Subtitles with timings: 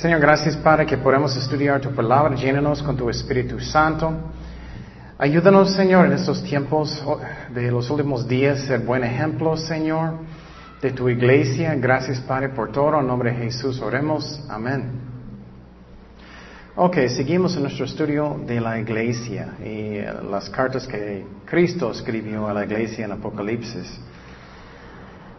[0.00, 2.34] Señor, gracias Padre que podemos estudiar tu palabra.
[2.34, 4.10] Llénanos con tu Espíritu Santo.
[5.18, 7.04] Ayúdanos, Señor, en estos tiempos
[7.52, 10.14] de los últimos días, ser buen ejemplo, Señor,
[10.80, 11.74] de tu iglesia.
[11.74, 12.98] Gracias, Padre, por todo.
[12.98, 14.42] En nombre de Jesús oremos.
[14.48, 14.90] Amén.
[16.76, 22.48] Ok, seguimos en nuestro estudio de la iglesia y eh, las cartas que Cristo escribió
[22.48, 24.00] a la iglesia en Apocalipsis.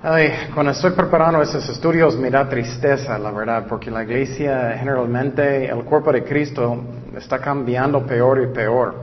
[0.03, 5.67] Ay, cuando estoy preparando esos estudios me da tristeza, la verdad, porque la iglesia generalmente,
[5.67, 8.95] el cuerpo de Cristo está cambiando peor y peor.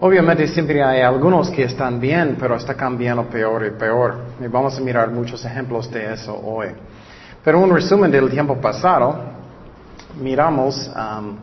[0.00, 4.16] Obviamente siempre hay algunos que están bien, pero está cambiando peor y peor.
[4.38, 6.68] Y vamos a mirar muchos ejemplos de eso hoy.
[7.42, 9.18] Pero un resumen del tiempo pasado,
[10.20, 11.38] miramos um,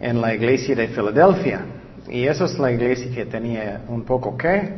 [0.00, 1.60] en la iglesia de Filadelfia.
[2.08, 4.76] Y esa es la iglesia que tenía un poco, ¿qué?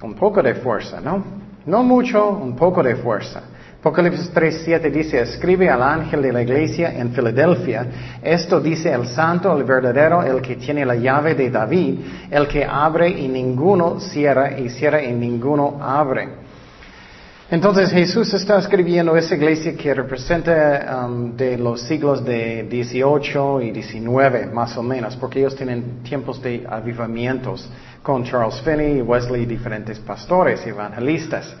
[0.00, 1.45] Un poco de fuerza, ¿no?
[1.66, 3.42] No mucho, un poco de fuerza.
[3.80, 7.86] Apocalipsis 3.7 dice, escribe al ángel de la iglesia en Filadelfia,
[8.20, 12.64] esto dice el santo, el verdadero, el que tiene la llave de David, el que
[12.64, 16.45] abre y ninguno cierra y cierra y ninguno abre.
[17.48, 23.70] Entonces Jesús está escribiendo esa iglesia que representa um, de los siglos de 18 y
[23.70, 27.70] 19, más o menos, porque ellos tienen tiempos de avivamientos
[28.02, 31.54] con Charles Finney, Wesley y diferentes pastores y evangelistas.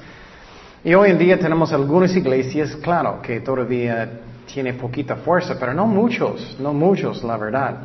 [0.82, 4.10] Y hoy en día tenemos algunas iglesias, claro, que todavía
[4.52, 7.76] tiene poquita fuerza, pero no muchos, no muchos, la verdad.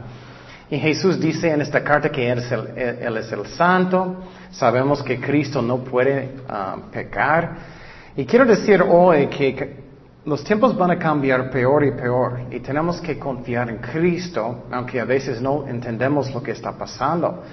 [0.71, 5.83] Y Jesús dice en esta carta que Él es el, santo, sabemos que Cristo no
[5.83, 7.80] puede uh, pecar,
[8.15, 9.81] y quiero decir hoy que
[10.25, 14.99] los tiempos van a cambiar peor y peor y tenemos que confiar en Cristo, aunque
[14.99, 17.43] a veces no entendemos lo que está pasando.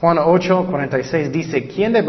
[0.00, 2.02] Juan 8, 46 dice, ¿quién de,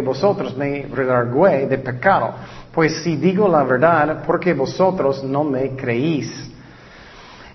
[0.00, 2.34] vosotros me redargüe de pecado?
[2.72, 6.50] Pues si digo la verdad, porque vosotros no me creéis.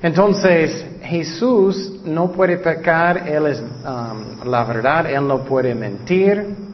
[0.02, 6.67] Entonces, Jesús no puede pecar, Él es um, la verdad, Él no puede mentir,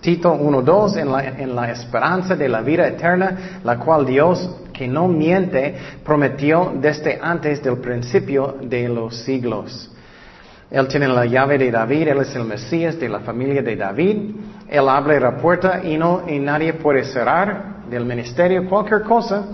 [0.00, 4.88] Tito 1.2, en la, en la esperanza de la vida eterna, la cual Dios, que
[4.88, 5.74] no miente,
[6.04, 9.90] prometió desde antes del principio de los siglos.
[10.70, 14.30] Él tiene la llave de David, Él es el Mesías de la familia de David.
[14.68, 19.44] Él abre la puerta y, no, y nadie puede cerrar del ministerio cualquier cosa.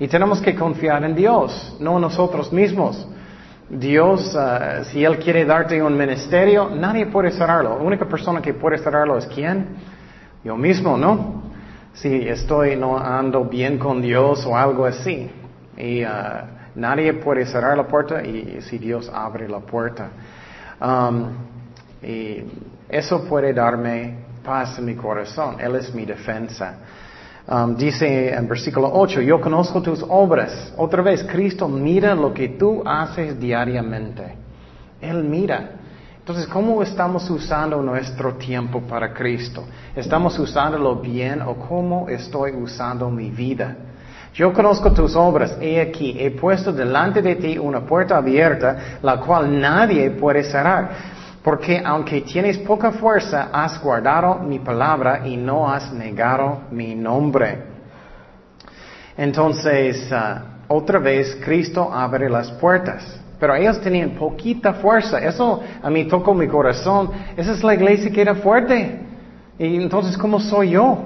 [0.00, 3.06] Y tenemos que confiar en Dios, no en nosotros mismos.
[3.72, 7.78] Dios, uh, si Él quiere darte un ministerio, nadie puede cerrarlo.
[7.78, 9.66] La única persona que puede cerrarlo es quién?
[10.44, 11.42] Yo mismo, ¿no?
[11.94, 15.30] Si estoy no ando bien con Dios o algo así.
[15.78, 16.08] Y uh,
[16.74, 20.10] nadie puede cerrar la puerta y si Dios abre la puerta.
[20.78, 21.30] Um,
[22.02, 22.44] y
[22.90, 25.56] eso puede darme paz en mi corazón.
[25.58, 26.74] Él es mi defensa.
[27.48, 30.72] Um, dice en versículo 8, yo conozco tus obras.
[30.76, 34.36] Otra vez, Cristo mira lo que tú haces diariamente.
[35.00, 35.70] Él mira.
[36.18, 39.64] Entonces, ¿cómo estamos usando nuestro tiempo para Cristo?
[39.96, 43.76] ¿Estamos usándolo bien o cómo estoy usando mi vida?
[44.32, 45.58] Yo conozco tus obras.
[45.60, 50.90] He aquí, he puesto delante de ti una puerta abierta, la cual nadie puede cerrar.
[51.42, 57.64] Porque aunque tienes poca fuerza, has guardado mi palabra y no has negado mi nombre.
[59.16, 63.20] Entonces, ah, otra vez, Cristo abre las puertas.
[63.40, 65.18] Pero ellos tenían poquita fuerza.
[65.18, 67.10] Eso a mí tocó mi corazón.
[67.36, 69.00] Esa es la iglesia que era fuerte.
[69.58, 70.96] Y entonces, ¿cómo soy yo?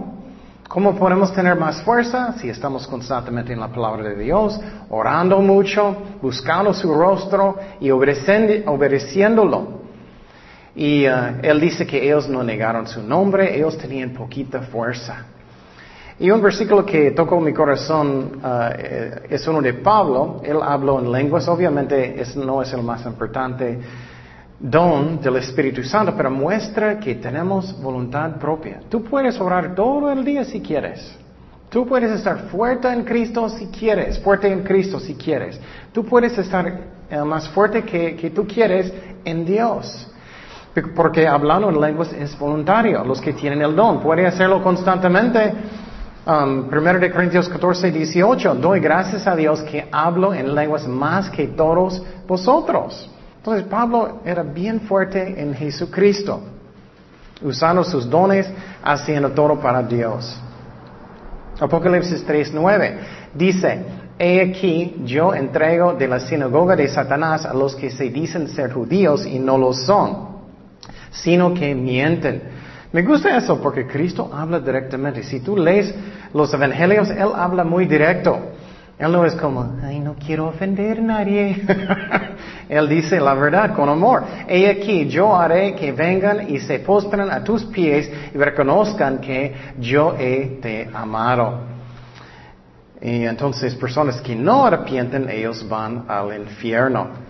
[0.68, 4.60] ¿Cómo podemos tener más fuerza si estamos constantemente en la palabra de Dios,
[4.90, 9.85] orando mucho, buscando su rostro y obedeciéndolo?
[10.76, 15.24] Y uh, él dice que ellos no negaron su nombre, ellos tenían poquita fuerza.
[16.18, 20.42] Y un versículo que tocó mi corazón uh, es uno de Pablo.
[20.44, 23.78] Él habló en lenguas, obviamente no es el más importante
[24.58, 28.80] don del Espíritu Santo, pero muestra que tenemos voluntad propia.
[28.90, 31.16] Tú puedes orar todo el día si quieres.
[31.70, 35.58] Tú puedes estar fuerte en Cristo si quieres, fuerte en Cristo si quieres.
[35.92, 36.80] Tú puedes estar
[37.10, 38.92] eh, más fuerte que tú quieres
[39.24, 40.10] en Dios.
[40.82, 43.02] Porque hablando en lenguas es voluntario.
[43.02, 45.52] Los que tienen el don pueden hacerlo constantemente.
[46.26, 48.56] Um, 1 de Corintios 14, 18.
[48.56, 53.10] Doy gracias a Dios que hablo en lenguas más que todos vosotros.
[53.38, 56.40] Entonces Pablo era bien fuerte en Jesucristo,
[57.40, 58.50] usando sus dones,
[58.82, 60.36] haciendo todo para Dios.
[61.58, 62.98] Apocalipsis 3, 9
[63.32, 63.84] dice,
[64.18, 68.72] He aquí yo entrego de la sinagoga de Satanás a los que se dicen ser
[68.72, 70.35] judíos y no lo son
[71.22, 72.42] sino que mienten.
[72.92, 75.22] Me gusta eso porque Cristo habla directamente.
[75.22, 75.94] Si tú lees
[76.32, 78.52] los evangelios, Él habla muy directo.
[78.98, 81.62] Él no es como, ay, no quiero ofender a nadie.
[82.68, 84.24] Él dice la verdad con amor.
[84.48, 89.54] He aquí, yo haré que vengan y se postren a tus pies y reconozcan que
[89.78, 91.60] yo he te amado.
[93.02, 97.25] Y entonces personas que no arrepienten, ellos van al infierno.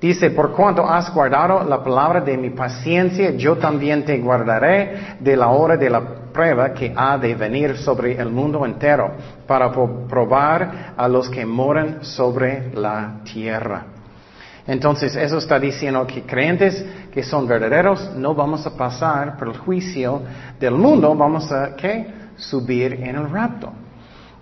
[0.00, 5.36] Dice, por cuanto has guardado la palabra de mi paciencia, yo también te guardaré de
[5.36, 6.00] la hora de la
[6.32, 9.10] prueba que ha de venir sobre el mundo entero,
[9.46, 13.86] para probar a los que moran sobre la tierra.
[14.68, 19.56] Entonces, eso está diciendo que creyentes que son verdaderos no vamos a pasar por el
[19.56, 20.22] juicio
[20.60, 22.06] del mundo, vamos a, ¿qué?
[22.36, 23.72] Subir en el rapto.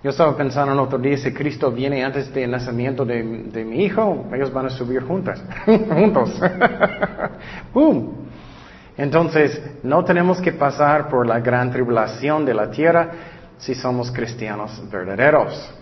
[0.06, 4.26] Yo estaba pensando en otro día, si Cristo viene antes del nacimiento de, mi hijo,
[4.32, 6.40] ellos van a subir juntas, juntos.
[7.74, 8.28] ¡Boom!
[8.96, 13.10] Entonces, no tenemos que pasar por la gran tribulación de la tierra
[13.58, 15.74] si somos cristianos verdaderos.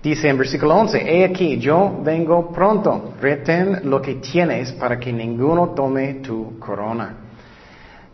[0.00, 5.12] Dice en versículo 11, he aquí, yo vengo pronto, retén lo que tienes para que
[5.12, 7.16] ninguno tome tu corona.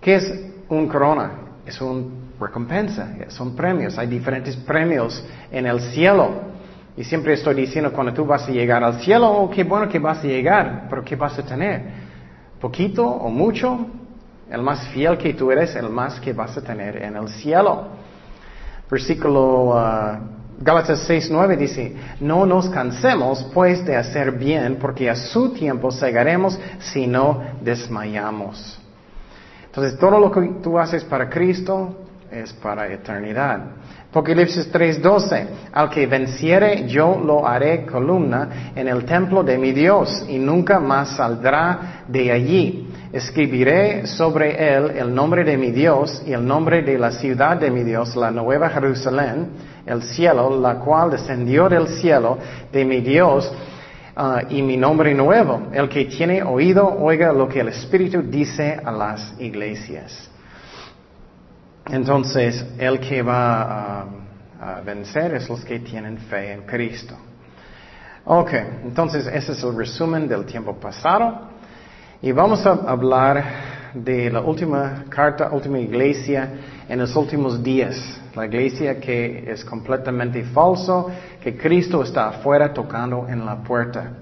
[0.00, 1.32] ¿Qué es un corona?
[1.66, 6.50] Es un recompensa, son premios, hay diferentes premios en el cielo.
[6.96, 9.98] Y siempre estoy diciendo, cuando tú vas a llegar al cielo, oh, qué bueno que
[9.98, 11.82] vas a llegar, pero ¿qué vas a tener?
[12.60, 13.86] ¿Poquito o mucho?
[14.50, 17.86] El más fiel que tú eres, el más que vas a tener en el cielo.
[18.90, 25.54] Versículo uh, Gálatas 6.9 dice, no nos cansemos pues de hacer bien, porque a su
[25.54, 28.78] tiempo cegaremos si no desmayamos.
[29.64, 31.96] Entonces, todo lo que tú haces para Cristo,
[32.30, 33.60] es para eternidad.
[34.10, 40.24] Apocalipsis 3:12, al que venciere yo lo haré columna en el templo de mi Dios
[40.28, 42.88] y nunca más saldrá de allí.
[43.12, 47.70] Escribiré sobre él el nombre de mi Dios y el nombre de la ciudad de
[47.70, 49.48] mi Dios, la nueva Jerusalén,
[49.86, 52.38] el cielo, la cual descendió del cielo
[52.72, 53.52] de mi Dios
[54.14, 55.68] ah, y mi nombre nuevo.
[55.72, 60.29] El que tiene oído, oiga lo que el Espíritu dice a las iglesias.
[61.86, 64.06] Entonces, el que va a,
[64.84, 67.16] vencer es los que tienen fe en Cristo.
[68.26, 68.52] Ok,
[68.84, 71.48] entonces ese es el resumen del tiempo pasado.
[72.20, 73.42] Y vamos a hablar
[73.94, 76.50] de la última carta, última iglesia
[76.88, 78.20] en los últimos días.
[78.34, 81.10] La iglesia que es completamente falso,
[81.40, 84.12] que Cristo está afuera tocando en la puerta.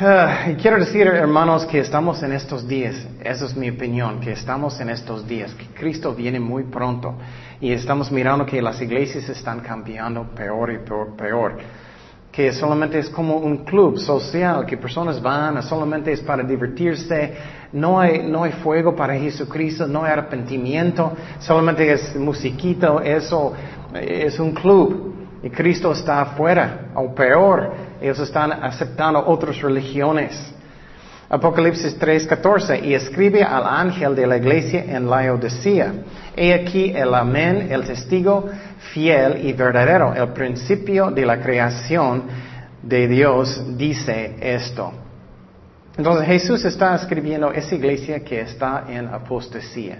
[0.00, 4.30] Ah, y quiero decir, hermanos, que estamos en estos días, esa es mi opinión, que
[4.30, 7.14] estamos en estos días, que Cristo viene muy pronto
[7.60, 11.58] y estamos mirando que las iglesias están cambiando peor y peor, peor.
[12.30, 17.34] Que solamente es como un club social, que personas van, solamente es para divertirse,
[17.72, 23.52] no hay, no hay fuego para Jesucristo, no hay arrepentimiento, solamente es musiquito, eso
[24.00, 25.14] es un club.
[25.42, 30.54] Y Cristo está afuera, o peor, ellos están aceptando otras religiones.
[31.30, 35.92] Apocalipsis 3:14, y escribe al ángel de la iglesia en Laodicea,
[36.34, 38.48] he aquí el amén, el testigo
[38.92, 42.22] fiel y verdadero, el principio de la creación
[42.82, 44.92] de Dios dice esto.
[45.98, 49.98] Entonces Jesús está escribiendo esa iglesia que está en apostasía.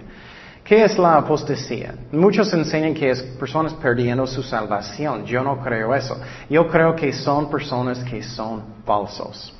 [0.69, 1.95] ¿Qué es la apostasía?
[2.11, 5.25] Muchos enseñan que es personas perdiendo su salvación.
[5.25, 6.15] Yo no creo eso.
[6.47, 9.51] Yo creo que son personas que son falsos.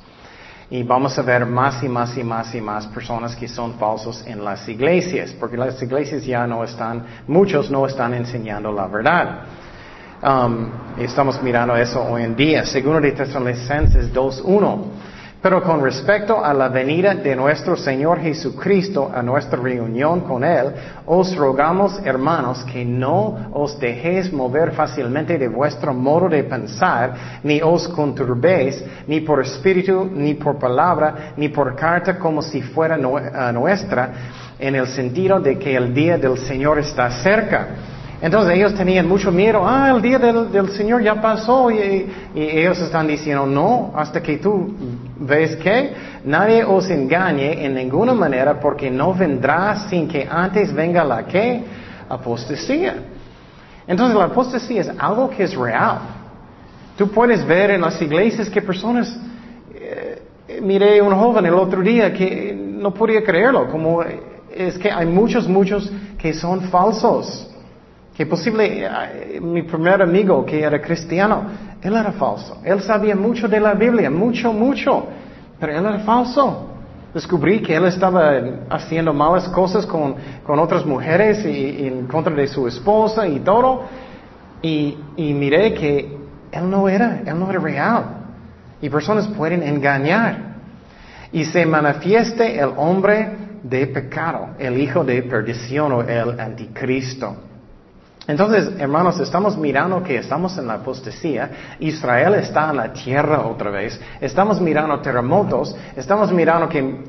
[0.70, 4.24] Y vamos a ver más y más y más y más personas que son falsos
[4.24, 9.40] en las iglesias, porque las iglesias ya no están, muchos no están enseñando la verdad.
[10.22, 12.64] Um, estamos mirando eso hoy en día.
[12.64, 14.84] Segundo de Tesalonicenses 2.1.
[15.42, 20.70] Pero con respecto a la venida de nuestro Señor Jesucristo, a nuestra reunión con Él,
[21.06, 27.62] os rogamos, hermanos, que no os dejéis mover fácilmente de vuestro modo de pensar, ni
[27.62, 34.12] os conturbéis, ni por espíritu, ni por palabra, ni por carta como si fuera nuestra,
[34.58, 37.68] en el sentido de que el día del Señor está cerca.
[38.22, 43.06] Entonces ellos tenían mucho miedo, ah, el día del, Señor ya pasó y, ellos están
[43.06, 44.74] diciendo, no, hasta que tú
[45.18, 51.02] ves que nadie os engañe en ninguna manera porque no vendrá sin que antes venga
[51.02, 51.64] la que
[52.10, 52.96] apostasía.
[53.86, 56.00] Entonces la apostasía es algo que es real.
[56.98, 59.18] Tú puedes ver en las iglesias que personas,
[59.74, 65.06] eh, miré un joven el otro día que no podía creerlo, como es que hay
[65.06, 67.49] muchos, muchos que son falsos.
[68.20, 71.42] Que posible, eh, mi primer amigo que era cristiano,
[71.80, 72.60] él era falso.
[72.62, 75.06] Él sabía mucho de la Biblia, mucho, mucho,
[75.58, 76.68] pero él era falso.
[77.14, 78.34] Descubrí que él estaba
[78.68, 83.84] haciendo malas cosas con, con otras mujeres y, en contra de su esposa y todo.
[84.60, 86.18] Y, y miré que
[86.52, 88.04] él no era, él no era real.
[88.82, 90.56] Y personas pueden engañar.
[91.32, 93.30] Y se manifieste el hombre
[93.62, 97.48] de pecado, el hijo de perdición o el anticristo.
[98.26, 103.70] Entonces, hermanos, estamos mirando que estamos en la apostasía, Israel está en la tierra otra
[103.70, 107.02] vez, estamos mirando terremotos, estamos mirando que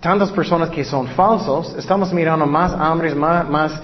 [0.00, 3.80] tantas personas que son falsos, estamos mirando más hambres, más,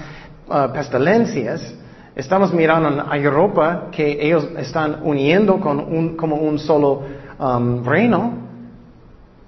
[0.47, 1.73] uh, pestilencias,
[2.15, 7.03] estamos mirando en Europa que ellos están uniendo con un, como un solo
[7.37, 8.47] um, reino.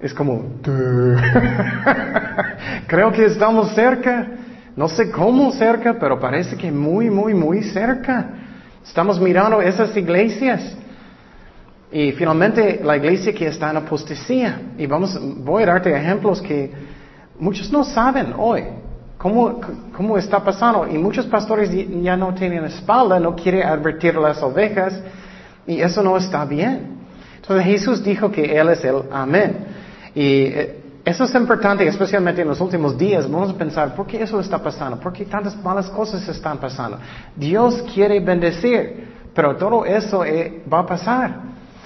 [0.00, 0.60] Es como,
[2.86, 4.41] creo que estamos cerca.
[4.74, 8.30] No sé cómo cerca, pero parece que muy, muy, muy cerca.
[8.84, 10.76] Estamos mirando esas iglesias.
[11.90, 14.60] Y finalmente la iglesia que está en apostasía.
[14.78, 16.72] Y vamos, voy a darte ejemplos que
[17.38, 18.64] muchos no saben hoy.
[19.18, 19.60] ¿Cómo,
[19.94, 20.88] cómo está pasando?
[20.88, 21.70] Y muchos pastores
[22.02, 24.98] ya no tienen espalda, no quieren advertir a las ovejas.
[25.66, 27.02] Y eso no está bien.
[27.36, 29.56] Entonces Jesús dijo que Él es el amén.
[30.14, 33.28] Y eh, eso es importante, especialmente en los últimos días.
[33.28, 35.00] Vamos a pensar, ¿por qué eso está pasando?
[35.00, 36.98] ¿Por qué tantas malas cosas están pasando?
[37.34, 41.40] Dios quiere bendecir, pero todo eso eh, va a pasar.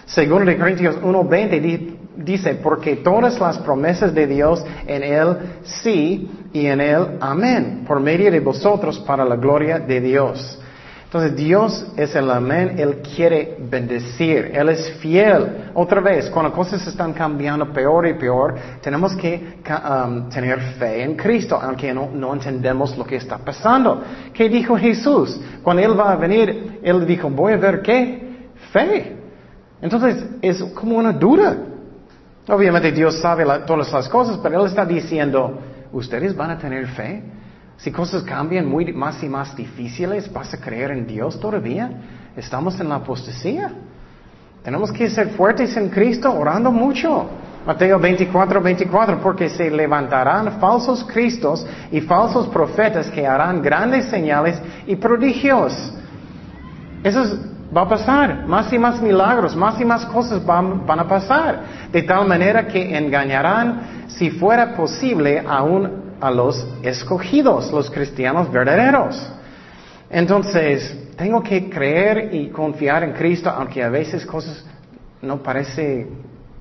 [0.04, 6.66] Según de Corintios 1.20 dice, porque todas las promesas de Dios en Él sí y
[6.66, 10.60] en Él amén, por medio de vosotros para la gloria de Dios.
[11.06, 15.70] Entonces Dios es el amén, Él quiere bendecir, Él es fiel.
[15.72, 21.14] Otra vez, cuando cosas están cambiando peor y peor, tenemos que um, tener fe en
[21.14, 24.02] Cristo, aunque no, entendemos lo que está pasando.
[24.34, 25.40] ¿Qué dijo Jesús?
[25.62, 28.48] Cuando Él va a venir, Él dijo, voy a ver qué?
[28.72, 29.16] Fe.
[29.80, 31.56] Entonces es como una duda.
[32.48, 35.56] Obviamente Dios sabe todas las cosas, pero Él está diciendo,
[35.92, 37.22] ¿ustedes van a tener fe?
[37.78, 41.90] Si cosas cambian muy más y más difíciles, ¿vas a creer en Dios todavía?
[42.36, 43.70] Estamos en la apostasía.
[44.62, 47.28] Tenemos que ser fuertes en Cristo, orando mucho.
[47.66, 54.58] Mateo 24, 24, porque se levantarán falsos cristos y falsos profetas que harán grandes señales
[54.86, 55.72] y prodigios.
[57.02, 57.38] Eso
[57.76, 58.46] va a pasar.
[58.46, 61.60] Más y más milagros, más y más cosas van, van a pasar.
[61.92, 69.30] De tal manera que engañarán, si fuera posible, aún a los escogidos, los cristianos verdaderos.
[70.10, 74.64] Entonces, tengo que creer y confiar en Cristo, aunque a veces cosas
[75.22, 76.06] no parece,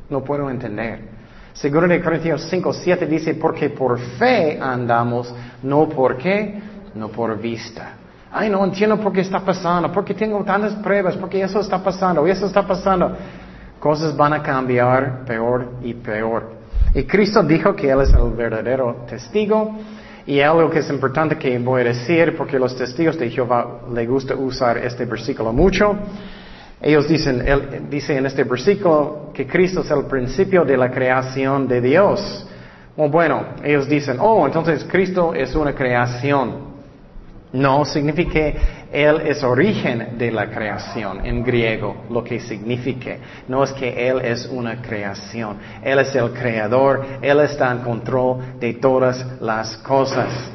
[0.09, 1.15] no puedo entender.
[1.53, 5.33] Seguro de Corintios 5, 7 dice, porque por fe andamos,
[5.63, 6.59] no por qué,
[6.95, 7.93] no por vista.
[8.31, 12.27] Ay, no entiendo por qué está pasando, porque tengo tantas pruebas, porque eso está pasando,
[12.27, 13.15] eso está pasando.
[13.79, 16.54] Cosas van a cambiar peor y peor.
[16.95, 19.77] Y Cristo dijo que Él es el verdadero testigo.
[20.25, 24.07] Y algo que es importante que voy a decir, porque los testigos de Jehová le
[24.07, 25.95] gusta usar este versículo mucho.
[26.81, 31.81] Ellos dicen, dice en este versículo que Cristo es el principio de la creación de
[31.81, 32.47] Dios.
[32.95, 36.74] Bueno, ellos dicen, oh, entonces Cristo es una creación.
[37.55, 38.57] No significa que
[38.91, 43.15] Él es origen de la creación en griego, lo que significa.
[43.47, 45.57] No es que Él es una creación.
[45.81, 50.51] Él es el creador, Él está en control de todas las cosas.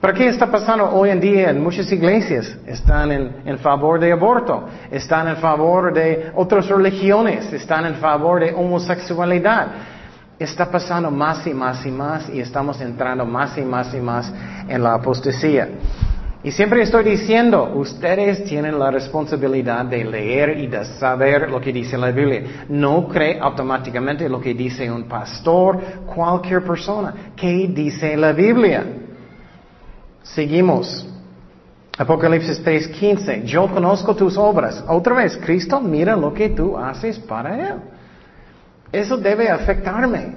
[0.00, 2.56] ¿Pero qué está pasando hoy en día en muchas iglesias?
[2.66, 8.40] Están en, en, favor de aborto, están en favor de otras religiones, están en favor
[8.40, 9.66] de homosexualidad.
[10.38, 14.32] Está pasando más y más y más y estamos entrando más y más y más
[14.66, 15.68] en la apostasía.
[16.44, 21.72] Y siempre estoy diciendo, ustedes tienen la responsabilidad de leer y de saber lo que
[21.72, 22.64] dice la Biblia.
[22.68, 27.14] No cree automáticamente lo que dice un pastor, cualquier persona.
[27.36, 28.84] ¿Qué dice la Biblia?
[30.22, 31.06] Seguimos.
[31.96, 33.44] Apocalipsis 3:15.
[33.44, 34.82] Yo conozco tus obras.
[34.88, 37.74] Otra vez, Cristo mira lo que tú haces para Él.
[38.90, 40.34] Eso debe afectarme.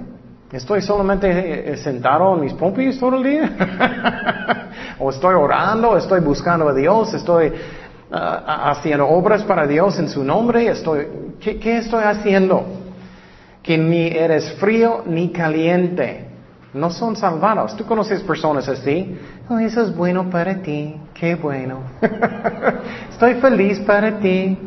[0.52, 4.62] Estoy solamente eh, sentado en mis pompis todo el día.
[4.98, 7.52] o estoy orando, estoy buscando a Dios, estoy
[8.10, 10.68] ah, haciendo obras para Dios en su nombre.
[10.68, 11.06] Estoy,
[11.40, 12.64] ¿qué, ¿Qué estoy haciendo?
[13.62, 16.26] Que ni eres frío ni caliente.
[16.72, 17.74] No son salvados.
[17.76, 19.16] ¿Tú conoces personas así?
[19.48, 20.96] Oh, eso es bueno para ti.
[21.14, 21.80] Qué bueno.
[23.10, 24.58] estoy feliz para ti.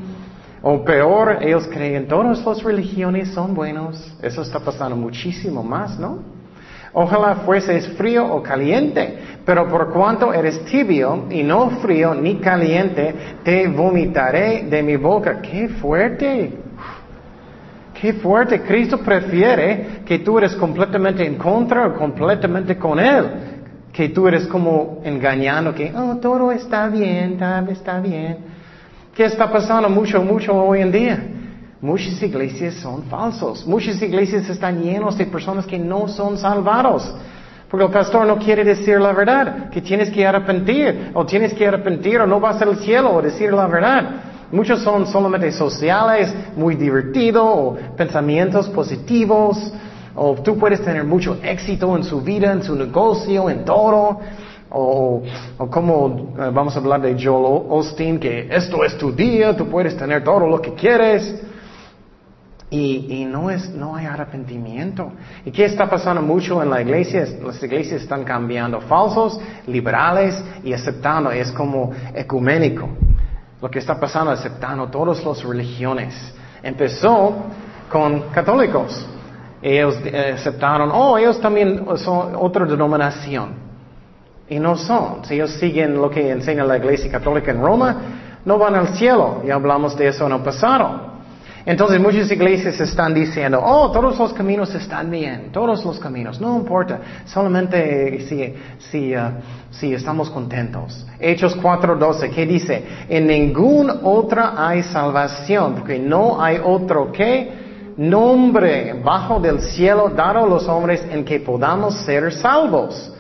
[0.62, 4.14] O peor, ellos creen todas las religiones son buenos.
[4.22, 6.39] Eso está pasando muchísimo más, ¿no?
[6.94, 13.14] Ojalá fueses frío o caliente, pero por cuanto eres tibio y no frío ni caliente,
[13.44, 15.40] te vomitaré de mi boca.
[15.42, 16.52] ¡Qué fuerte!
[17.94, 18.62] ¡Qué fuerte!
[18.62, 23.26] Cristo prefiere que tú eres completamente en contra o completamente con Él.
[23.94, 27.38] Que tú eres como engañando que, oh, todo está bien,
[27.70, 28.38] está bien
[29.16, 31.24] ¿Qué está pasando mucho, mucho hoy en día?
[31.82, 33.66] Muchas iglesias son falsos.
[33.66, 37.10] Muchas iglesias están llenas de personas que no son salvados.
[37.70, 41.68] Porque el pastor no quiere decir la verdad, que tienes que arrepentir, o tienes que
[41.68, 44.10] arrepentir o no vas al cielo, o decir la verdad.
[44.52, 49.72] Muchos son solamente sociales, muy divertidos, o pensamientos positivos,
[50.16, 54.20] o tú puedes tener mucho éxito en su vida, en su negocio, en todo.
[54.72, 55.24] O,
[55.58, 59.68] o como eh, vamos a hablar de Joel Osteen, que esto es tu día, tú
[59.68, 61.49] puedes tener todo lo que quieres.
[62.72, 65.12] Y, y, no, es, no hay arrepentimiento.
[65.44, 67.26] ¿Y qué está pasando mucho en la iglesia?
[67.44, 71.32] Las iglesias están cambiando falsos, liberales y aceptando.
[71.32, 72.88] Es como ecuménico.
[73.60, 76.14] Lo que está pasando aceptando todas las religiones.
[76.62, 77.36] Empezó
[77.92, 79.08] con católicos.
[79.62, 83.50] Ellos eh, aceptaron, oh, ellos también son otra denominación.
[84.48, 85.26] Y no son.
[85.26, 87.98] Si ellos siguen lo que enseña la iglesia católica en Roma,
[88.46, 89.42] no van al cielo.
[89.44, 91.09] Ya hablamos de eso en el pasado.
[91.66, 96.58] Entonces muchas iglesias están diciendo, oh, todos los caminos están bien, todos los caminos, no
[96.58, 98.54] importa, solamente si,
[98.90, 99.32] si, uh,
[99.70, 101.06] si estamos contentos.
[101.20, 102.84] Hechos 4.12, ¿qué dice?
[103.10, 110.46] En ningún otra hay salvación, porque no hay otro que nombre bajo del cielo dado
[110.46, 113.14] a los hombres en que podamos ser salvos.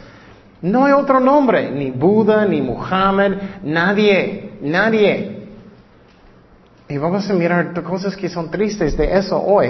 [0.62, 3.31] No hay otro nombre, ni Buda, ni Muhammad,
[3.63, 5.38] nadie, nadie.
[6.91, 9.67] Y vamos a mirar cosas que son tristes de eso hoy.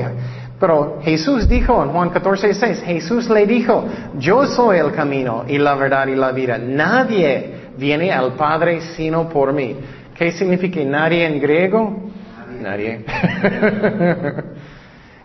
[0.57, 3.83] Pero Jesús dijo en Juan 14, 6, Jesús le dijo,
[4.17, 6.57] yo soy el camino y la verdad y la vida.
[6.57, 9.75] Nadie viene al Padre sino por mí.
[10.15, 12.09] ¿Qué significa nadie en griego?
[12.61, 13.03] Nadie.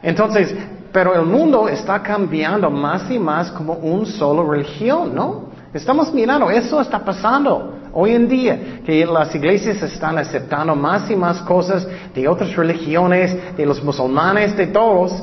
[0.02, 0.52] Entonces,
[0.90, 5.50] pero el mundo está cambiando más y más como un solo religión, ¿no?
[5.72, 7.83] Estamos mirando, eso está pasando.
[7.96, 13.56] Hoy en día, que las iglesias están aceptando más y más cosas de otras religiones,
[13.56, 15.22] de los musulmanes, de todos,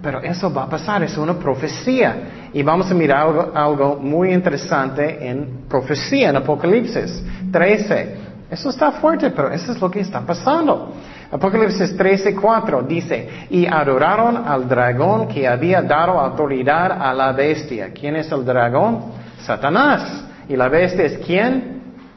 [0.00, 2.50] pero eso va a pasar, es una profecía.
[2.52, 8.16] Y vamos a mirar algo, muy interesante en profecía, en Apocalipsis 13.
[8.48, 10.92] Eso está fuerte, pero eso es lo que está pasando.
[11.32, 17.90] Apocalipsis 13, 4 dice, y adoraron al dragón que había dado autoridad a la bestia.
[17.92, 19.00] ¿Quién es el dragón?
[19.40, 20.26] Satanás.
[20.48, 21.73] ¿Y la bestia es quién?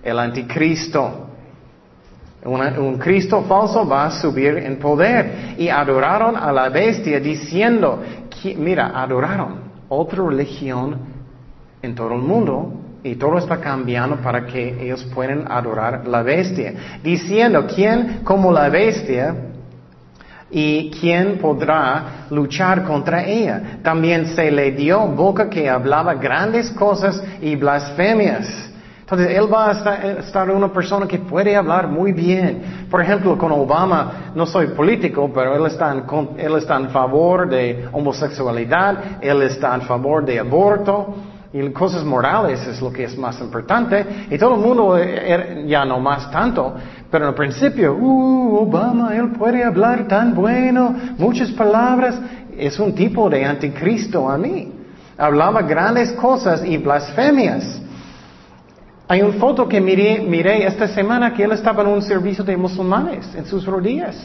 [0.08, 1.28] El anticristo.
[2.46, 5.56] un Cristo falso va a subir en poder.
[5.58, 8.02] Y adoraron a la bestia diciendo,
[8.58, 10.98] mira, adoraron otra religión
[11.82, 16.74] en todo el mundo y todo está cambiando para que ellos puedan adorar la bestia.
[17.04, 19.36] Diciendo, ¿quién como la bestia?
[20.50, 23.80] ¿Y quién podrá luchar contra ella?
[23.84, 28.67] También se le dio boca que hablaba grandes cosas y blasfemias.
[29.10, 32.88] Entonces, él va a estar, una persona que puede hablar muy bien.
[32.92, 36.04] Por ejemplo, con Obama, no soy político, pero él está, en,
[36.38, 41.16] él está en favor de homosexualidad, él está en favor de aborto,
[41.54, 44.06] y cosas morales es lo que es más importante.
[44.30, 46.76] Y todo el mundo eh, er, ya no más tanto,
[47.10, 52.20] pero en el principio, uh, Obama, él puede hablar tan bueno, muchas palabras,
[52.58, 54.70] es un tipo de anticristo a mí.
[55.18, 57.87] Hablaba grandes cosas y blasfemias.
[59.10, 62.58] Hay una foto que miré, miré esta semana que él estaba en un servicio de
[62.58, 64.16] musulmanes en sus rodillas.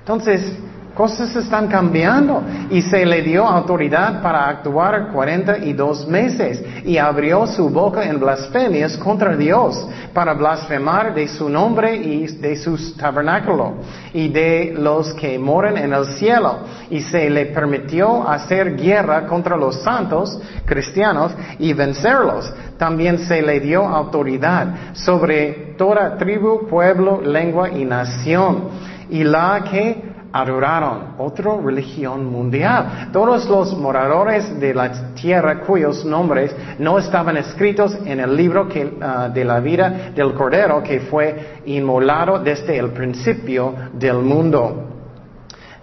[0.00, 0.52] Entonces,
[0.94, 7.70] Cosas están cambiando y se le dio autoridad para actuar 42 meses y abrió su
[7.70, 13.76] boca en blasfemias contra Dios para blasfemar de su nombre y de su tabernáculo
[14.12, 16.58] y de los que moran en el cielo
[16.90, 22.52] y se le permitió hacer guerra contra los santos cristianos y vencerlos.
[22.76, 30.10] También se le dio autoridad sobre toda tribu, pueblo, lengua y nación y la que
[30.32, 33.08] adoraron otra religión mundial.
[33.12, 38.68] Todos los moradores de la tierra cuyos nombres no estaban escritos en el libro
[39.00, 44.89] ah, de la vida del Cordero que fue inmolado desde el principio del mundo.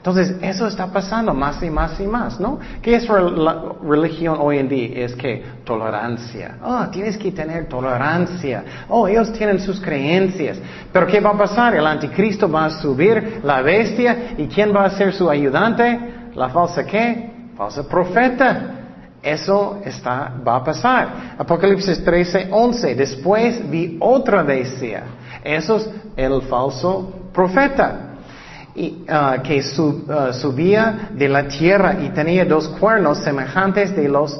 [0.08, 2.60] Entonces, eso está pasando más y más y más, ¿no?
[2.82, 5.04] ¿Qué es la religión hoy en día?
[5.04, 6.60] Es que tolerancia.
[6.63, 8.63] Oh, tienes que tener tolerancia.
[8.88, 10.60] Oh, ellos tienen sus creencias.
[10.93, 11.76] Pero ¿qué va a pasar?
[11.76, 16.00] El anticristo va a subir la bestia y ¿quién va a ser su ayudante?
[16.36, 17.50] La falsa qué?
[17.58, 18.76] Falsa profeta.
[19.22, 21.36] Eso está, va a pasar.
[21.38, 22.96] Apocalipsis 13, 11.
[22.96, 25.04] Después vi otra bestia.
[25.43, 28.07] Eso es el falso profeta
[28.77, 29.59] y, ah, que
[30.09, 34.39] ah, subía de la tierra y tenía dos cuernos semejantes de los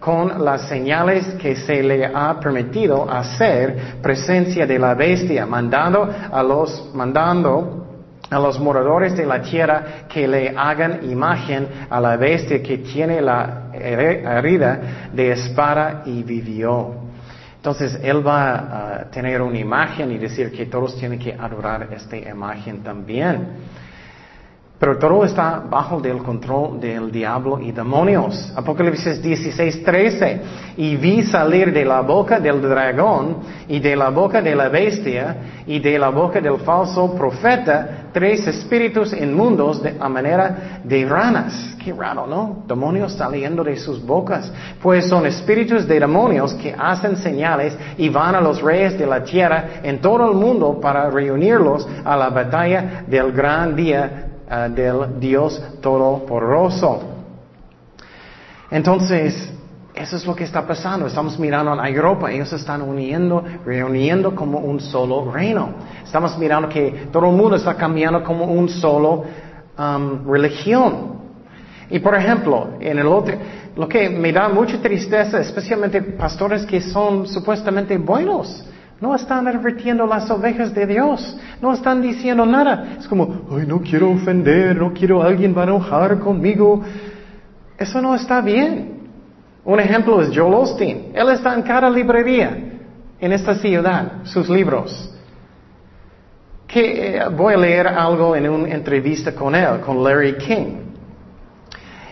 [0.00, 6.42] con las señales que se le ha permitido hacer presencia de la bestia, mandando a
[6.42, 7.86] los, mandando
[8.30, 13.20] a los moradores de la tierra que le hagan imagen a la bestia que tiene
[13.20, 14.80] la herida
[15.12, 17.08] de espada y vivió.
[17.56, 22.16] Entonces él va a tener una imagen y decir que todos tienen que adorar esta
[22.16, 23.48] imagen también.
[24.78, 28.52] Pero todo está bajo el control del diablo y demonios.
[28.54, 30.40] Apocalipsis 16, 13.
[30.76, 35.36] Y vi salir de la boca del dragón y de la boca de la bestia
[35.66, 41.76] y de la boca del falso profeta tres espíritus inmundos de, a manera de ranas.
[41.82, 42.62] Qué raro, ¿no?
[42.68, 44.52] Demonios saliendo de sus bocas.
[44.80, 49.24] Pues son espíritus de demonios que hacen señales y van a los reyes de la
[49.24, 55.20] tierra en todo el mundo para reunirlos a la batalla del gran día Ah, del
[55.20, 57.02] Dios Todopoderoso.
[58.70, 59.52] Entonces,
[59.94, 61.06] eso es lo que está pasando.
[61.06, 65.74] Estamos mirando a Europa, ellos están uniendo, reuniendo como un solo reino.
[66.02, 69.24] Estamos mirando que todo el mundo está cambiando como un solo
[69.78, 71.18] um, religión.
[71.90, 73.34] Y por ejemplo, en el otro,
[73.76, 78.64] lo que me da mucha tristeza, especialmente pastores que son supuestamente buenos,
[79.00, 81.36] no están advirtiendo las ovejas de Dios.
[81.60, 82.96] No están diciendo nada.
[82.98, 86.82] Es como, ay, no quiero ofender, no quiero alguien va a enojar conmigo.
[87.78, 88.98] Eso no está bien.
[89.64, 91.12] Un ejemplo es Joel Osteen.
[91.14, 92.56] Él está en cada librería
[93.20, 95.14] en esta ciudad, sus libros.
[96.66, 100.76] Que eh, voy a leer algo en una entrevista con él, con Larry King.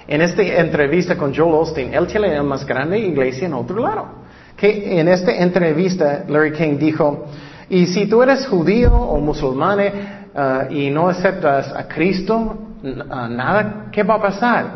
[0.07, 4.26] En esta entrevista con Joel Osteen, él tiene la más grande iglesia en otro lado
[4.57, 7.27] que en esta entrevista Larry King dijo,
[7.69, 14.03] y si tú eres judío o musulmán eh, y no aceptas a Cristo, nada, ¿qué
[14.03, 14.67] va a pasar?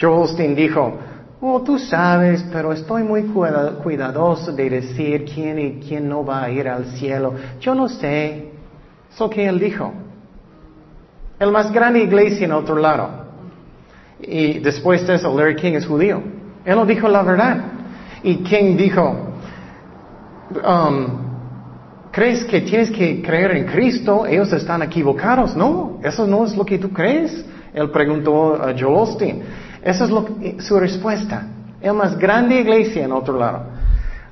[0.00, 0.98] Joel Osteen dijo,
[1.40, 6.50] oh, tú sabes, pero estoy muy cuidadoso de decir quién y quién no va a
[6.50, 7.34] ir al cielo.
[7.60, 8.52] Yo no sé.
[9.12, 9.92] Eso que él dijo.
[11.38, 13.26] El más grande iglesia en otro lado.
[14.20, 16.22] Y después de eso, Larry King es judío.
[16.64, 17.77] Él no dijo la verdad.
[18.22, 19.34] Y King dijo,
[20.66, 21.06] um,
[22.10, 24.26] ¿crees que tienes que creer en Cristo?
[24.26, 25.56] Ellos están equivocados.
[25.56, 27.44] No, eso no es lo que tú crees.
[27.72, 29.42] Él preguntó a Joel Osteen.
[29.82, 30.26] Esa es lo
[30.58, 31.46] su respuesta.
[31.80, 33.66] El más grande iglesia en otro lado.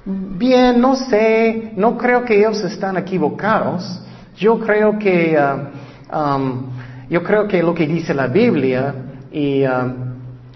[0.04, 4.02] Bien, no sé, no creo que ellos están equivocados.
[4.36, 6.66] Yo creo que, uh, um,
[7.08, 8.94] yo creo que lo que dice la Biblia
[9.32, 10.05] y um,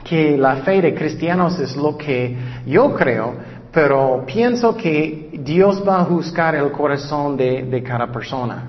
[0.05, 2.37] que la fe de cristianos es lo que
[2.67, 3.35] yo creo,
[3.73, 8.65] pero pienso que Dios va a juzgar el corazón de, cada persona.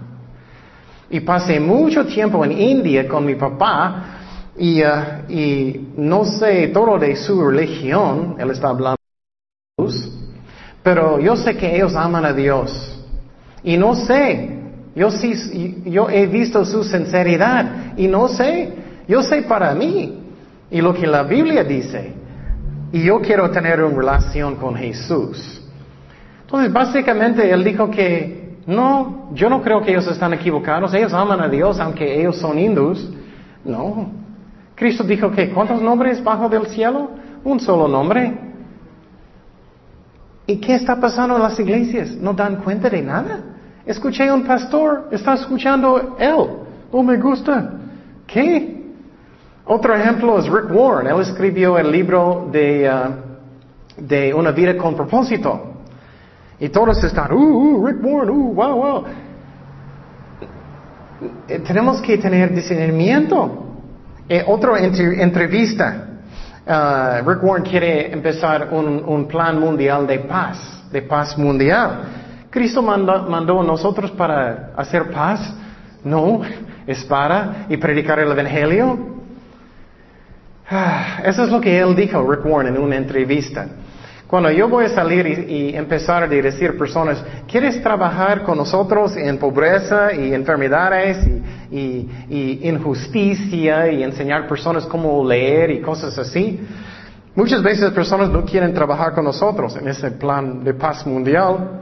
[1.09, 4.05] Y pasé mucho tiempo en India con mi papá
[4.57, 8.97] y, uh, y no sé todo de su religión, él está hablando
[9.77, 10.11] de Dios,
[10.83, 12.87] pero yo sé que ellos aman a Dios.
[13.63, 14.61] Y no sé,
[14.95, 18.73] yo sí, yo he visto su sinceridad y no sé,
[19.07, 20.20] yo sé para mí,
[20.71, 22.13] y lo que la Biblia dice.
[22.93, 25.61] Y yo quiero tener una relación con Jesús.
[26.41, 30.93] Entonces, básicamente, él dijo que no, yo no creo que ellos están equivocados.
[30.93, 33.11] Ellos aman a Dios, aunque ellos son hindús.
[33.63, 34.11] No.
[34.75, 37.11] Cristo dijo que ¿cuántos nombres bajo del cielo?
[37.43, 38.33] Un solo nombre.
[40.47, 42.15] ¿Y qué está pasando en las iglesias?
[42.15, 43.39] ¿No dan cuenta de nada?
[43.85, 46.47] Escuché a un pastor, está escuchando él.
[46.91, 47.73] Oh, me gusta.
[48.27, 48.80] ¿Qué?
[49.73, 51.07] Otro ejemplo es Rick Warren.
[51.07, 55.75] Él escribió el libro de, uh, de Una vida con propósito.
[56.59, 59.05] Y todos están, uh, uh Rick Warren, uh, wow, wow.
[61.47, 63.77] Eh, tenemos que tener discernimiento.
[64.27, 66.05] Eh, otra entrevista.
[66.67, 72.01] Uh, Rick Warren quiere empezar un, un, plan mundial de paz, de paz mundial.
[72.49, 75.55] Cristo mandó, mandó a nosotros para hacer paz.
[76.03, 76.41] No,
[76.85, 79.10] es para y predicar el Evangelio.
[80.73, 83.67] Ah, eso es lo que él dijo, Rick Warren, en una entrevista.
[84.25, 89.37] Cuando yo voy a salir y, empezar a decir personas, ¿quieres trabajar con nosotros en
[89.37, 91.27] pobreza y enfermedades
[91.69, 96.65] y, injusticia y enseñar personas cómo leer y cosas así?
[97.35, 101.81] Muchas veces personas no quieren trabajar con nosotros en ese plan de paz mundial.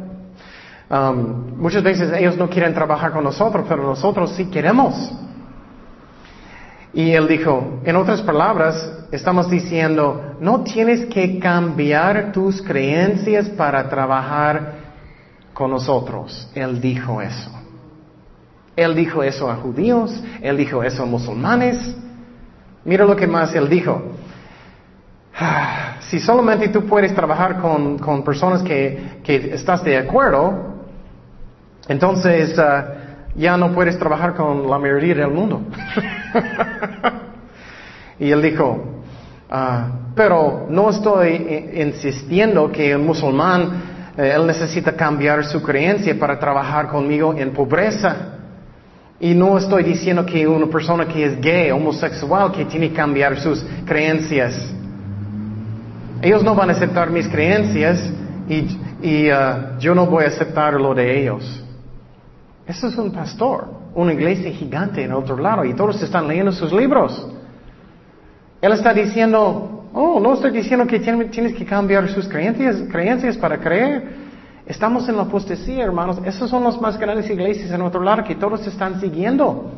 [0.89, 5.13] Um, muchas veces ellos no quieren trabajar con nosotros, pero nosotros sí queremos.
[6.93, 13.87] Y él dijo, en otras palabras, estamos diciendo, no tienes que cambiar tus creencias para
[13.89, 14.73] trabajar
[15.53, 16.49] con nosotros.
[16.55, 17.51] Él dijo eso.
[18.75, 21.95] Él dijo eso a judíos, él dijo eso a musulmanes.
[22.85, 24.01] Mira lo que más él dijo.
[26.09, 30.73] Si solamente tú puedes trabajar con, con personas que, que, estás de acuerdo,
[31.87, 35.61] entonces uh, ya no puedes trabajar con la mayoría del mundo.
[38.19, 39.03] y él dijo,
[39.49, 46.37] uh, pero no estoy insistiendo que el musulmán, eh, él necesita cambiar su creencia para
[46.37, 48.15] trabajar conmigo en pobreza.
[49.21, 53.39] Y no estoy diciendo que una persona que es gay, homosexual, que tiene que cambiar
[53.39, 54.73] sus creencias.
[56.21, 58.11] Ellos no van a aceptar mis creencias
[58.49, 61.63] y, uh, yo no voy a aceptar lo de ellos.
[62.69, 66.71] Eso es un pastor, una iglesia gigante en otro lado y todos están leyendo sus
[66.71, 67.27] libros.
[68.61, 73.57] Él está diciendo, oh, no estoy diciendo que tienes que cambiar sus creencias, creencias para
[73.57, 74.29] creer.
[74.67, 76.19] Estamos en la apostasía, hermanos.
[76.23, 79.71] Esas son las más grandes iglesias en otro lado que todos están siguiendo.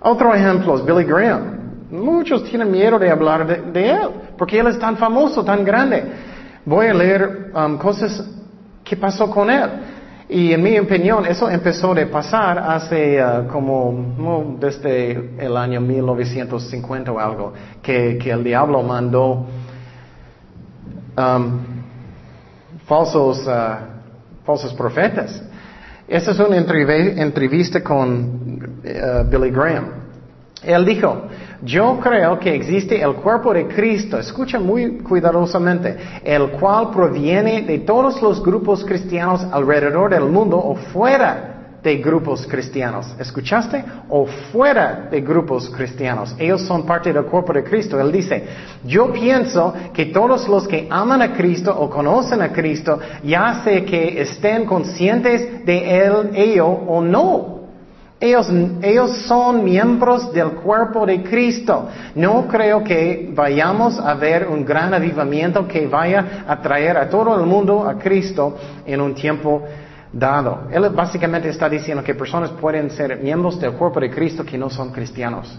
[0.00, 1.86] Otro ejemplo es Billy Graham.
[1.92, 6.04] Muchos tienen miedo de hablar de, él, porque él es tan famoso, tan grande.
[6.66, 8.22] Voy a leer um, cosas
[8.84, 9.70] que pasó con él.
[10.32, 17.10] Y en mi opinión, eso empezó de pasar hace uh, como, desde el año 1950
[17.10, 19.44] o algo, que, el diablo mandó
[21.18, 21.60] um,
[22.86, 25.42] falsos, uh, falsos profetas.
[26.06, 29.86] Esa es una entrevista con uh, Billy Graham.
[30.62, 31.22] Él dijo,
[31.62, 37.80] yo creo que existe el cuerpo de Cristo, escucha muy cuidadosamente, el cual proviene de
[37.80, 41.50] todos los grupos cristianos alrededor del mundo o fuera
[41.82, 43.14] de grupos cristianos.
[43.18, 43.84] ¿Escuchaste?
[44.08, 46.34] O fuera de grupos cristianos.
[46.38, 47.98] Ellos son parte del cuerpo de Cristo.
[47.98, 48.44] Él dice,
[48.84, 53.84] yo pienso que todos los que aman a Cristo o conocen a Cristo, ya sé
[53.84, 57.59] que estén conscientes de él, ello o no.
[58.20, 58.52] Ellos,
[58.82, 61.88] ellos, son miembros del cuerpo de Cristo.
[62.14, 67.34] No creo que vayamos a ver un gran avivamiento que vaya a traer a todo
[67.40, 69.62] el mundo a Cristo en un tiempo
[70.12, 70.68] dado.
[70.70, 74.68] Él básicamente está diciendo que personas pueden ser miembros del cuerpo de Cristo que no
[74.68, 75.58] son cristianos.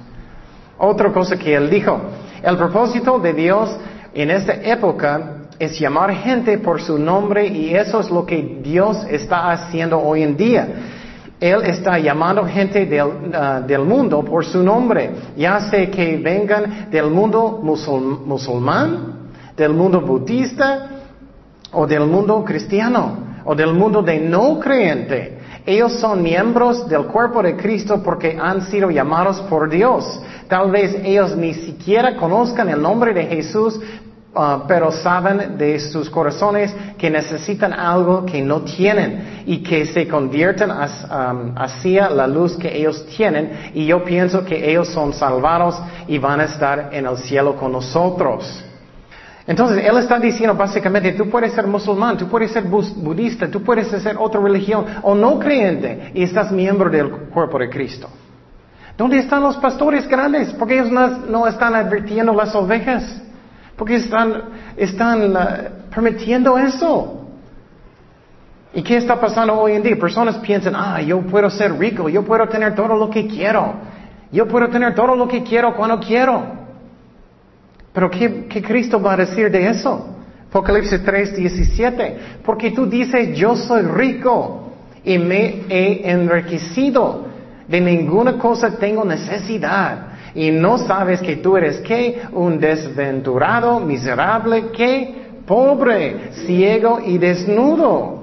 [0.77, 1.99] Otra cosa que él dijo,
[2.43, 3.75] el propósito de Dios
[4.13, 9.05] en esta época es llamar gente por su nombre y eso es lo que Dios
[9.09, 10.67] está haciendo hoy en día.
[11.41, 16.91] Él está llamando gente del, uh, del mundo por su nombre, ya sea que vengan
[16.91, 20.87] del mundo musulmán, del mundo budista
[21.71, 25.39] o del mundo cristiano o del mundo de no creyente.
[25.65, 30.21] Ellos son miembros del cuerpo de Cristo porque han sido llamados por Dios.
[30.47, 33.79] Tal vez ellos ni siquiera conozcan el nombre de Jesús,
[34.35, 40.07] uh, pero saben de sus corazones que necesitan algo que no tienen y que se
[40.07, 43.71] convierten hacia la luz que ellos tienen.
[43.73, 47.71] Y yo pienso que ellos son salvados y van a estar en el cielo con
[47.71, 48.65] nosotros.
[49.47, 53.87] Entonces, él está diciendo básicamente, tú puedes ser musulmán, tú puedes ser budista, tú puedes
[53.87, 58.07] ser otra religión o no creyente y estás miembro del cuerpo de Cristo.
[58.97, 60.53] ¿Dónde están los pastores grandes?
[60.53, 63.21] Porque ellos no, están advirtiendo las ovejas.
[63.75, 64.43] Porque están,
[64.77, 67.17] están uh, permitiendo eso.
[68.73, 69.97] ¿Y qué está pasando hoy en día?
[69.97, 73.73] Personas piensan, ah, yo puedo ser rico, yo puedo tener todo lo que quiero.
[74.31, 76.61] Yo puedo tener todo lo que quiero cuando quiero.
[77.93, 80.07] Pero ¿qué, Cristo va a decir de eso?
[80.47, 82.17] Apocalipsis 3, 17.
[82.43, 84.71] Porque tú dices, yo soy rico
[85.03, 87.29] y me he enriquecido.
[87.67, 90.10] De ninguna cosa tengo necesidad.
[90.33, 92.21] Y no sabes que tú eres qué?
[92.31, 95.15] Un desventurado, miserable, qué?
[95.45, 98.21] Pobre, ciego y desnudo.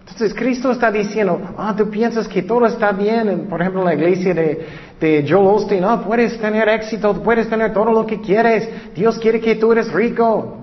[0.00, 4.32] Entonces Cristo está diciendo, ah, tú piensas que todo está bien, por ejemplo, la iglesia
[4.34, 4.66] de,
[4.98, 9.38] de Joel Osteen, ah, puedes tener éxito, puedes tener todo lo que quieres, Dios quiere
[9.38, 10.56] que tú eres rico.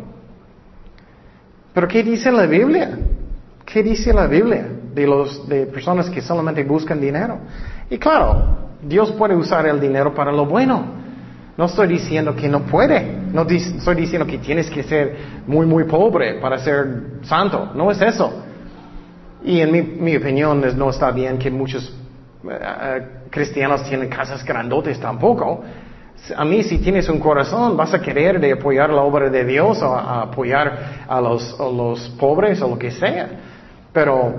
[1.73, 2.97] Pero ¿qué dice la Biblia?
[3.65, 7.37] ¿Qué dice la Biblia de los de personas que solamente buscan dinero?
[7.89, 11.05] Y claro, Dios puede usar el dinero para lo bueno.
[11.57, 13.01] No estoy diciendo que no puede.
[13.31, 15.17] No estoy diciendo que tienes que ser
[15.47, 17.71] muy, muy pobre para ser santo.
[17.73, 18.31] No es eso.
[19.43, 21.93] Y en mi, opinión no está bien que muchos
[22.49, 25.63] eh, cristianos tienen casas grandotes tampoco.
[26.35, 29.81] A mí si tienes un corazón vas a querer de apoyar la obra de Dios
[29.81, 33.29] o apoyar a los, a los pobres o lo que sea.
[33.93, 34.33] Pero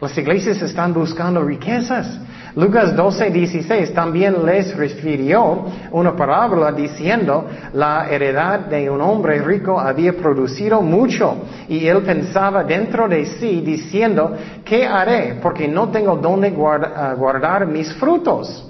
[0.00, 2.20] las iglesias están buscando riquezas.
[2.54, 9.80] Lucas 12, 16 también les refirió una parábola diciendo la heredad de un hombre rico
[9.80, 11.34] había producido mucho
[11.66, 14.36] y él pensaba dentro de sí diciendo,
[14.66, 15.38] ¿qué haré?
[15.40, 16.54] Porque no tengo dónde
[16.94, 18.68] ah, guardar mis frutos.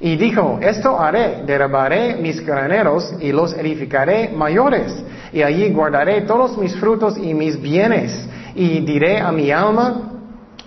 [0.00, 4.94] Y dijo, esto haré, derribaré mis graneros y los edificaré mayores,
[5.32, 10.17] y allí guardaré todos mis frutos y mis bienes, y diré a mi alma,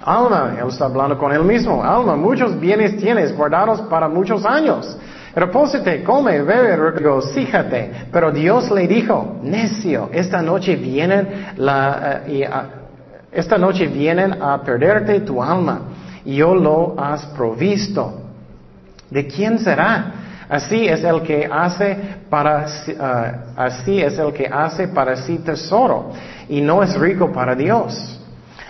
[0.04, 1.84] Alma, él está hablando con él mismo.
[1.84, 4.98] Alma, muchos bienes tienes guardados para muchos años.
[5.36, 8.08] Repósete, come, bebe, regocíjate.
[8.12, 12.50] Pero Dios le dijo, necio, esta noche vienen la, eh,
[13.32, 15.82] esta noche vienen a perderte tu alma.
[16.26, 18.22] Y yo lo has provisto.
[19.10, 20.14] ¿De quién será?
[20.50, 21.98] Así es el que hace
[22.30, 22.66] para,
[23.00, 26.12] ah, así es el que hace para sí tesoro
[26.50, 28.21] y no es rico para Dios.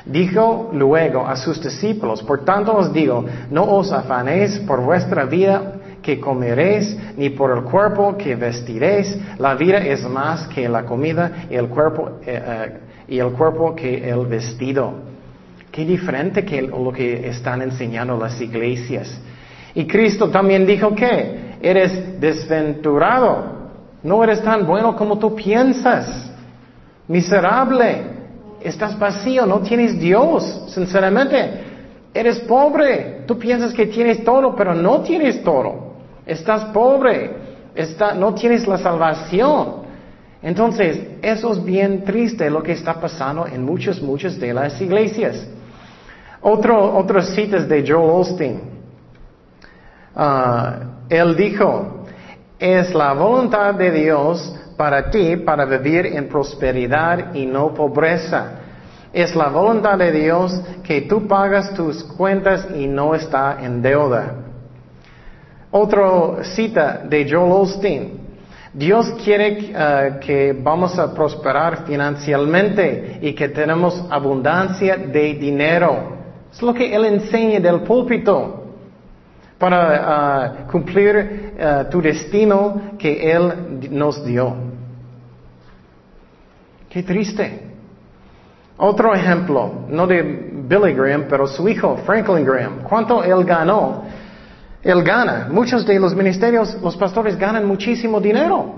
[0.06, 5.74] Dijo luego a sus discípulos, por tanto os digo, no os afanéis por vuestra vida
[6.02, 9.16] que comeréis, ni por el cuerpo que vestiréis.
[9.38, 13.76] La vida es más que la comida y el cuerpo, eh, eh, y el cuerpo
[13.76, 14.94] que el vestido.
[15.72, 19.22] Qué diferente que lo que están enseñando las iglesias.
[19.76, 23.70] Y Cristo también dijo que eres desventurado,
[24.04, 26.34] no eres tan bueno como tú piensas,
[27.08, 28.21] miserable
[28.64, 31.72] estás vacío, no tienes Dios, sinceramente.
[32.14, 35.94] Eres pobre, tú piensas que tienes todo, pero no tienes todo.
[36.26, 37.32] Estás pobre,
[38.18, 39.82] no tienes la salvación.
[40.42, 45.48] Entonces, eso es bien triste lo que está pasando en muchas, muchas de las iglesias.
[46.42, 48.62] Otro, otras citas de Joel Osteen.
[50.16, 52.06] Ah, él dijo,
[52.60, 58.54] es la voluntad de Dios para ti para vivir en prosperidad y no pobreza.
[59.14, 64.34] Es la voluntad de Dios que tú pagas tus cuentas y no está en deuda.
[65.70, 68.22] Otra cita de Joel Osteen.
[68.74, 76.18] Dios quiere uh, que vamos a prosperar financieramente y que tenemos abundancia de dinero.
[76.52, 78.64] Es lo que Él enseña del púlpito
[79.60, 84.71] para uh, cumplir uh, tu destino que Él nos dio.
[86.92, 87.62] Qué triste.
[88.76, 92.80] Otro ejemplo, no de Billy Graham, pero su hijo, Franklin Graham.
[92.84, 94.04] ¿Cuánto él ganó?
[94.84, 95.48] Él gana.
[95.50, 98.74] Muchos de los ministerios, los pastores ganan muchísimo dinero.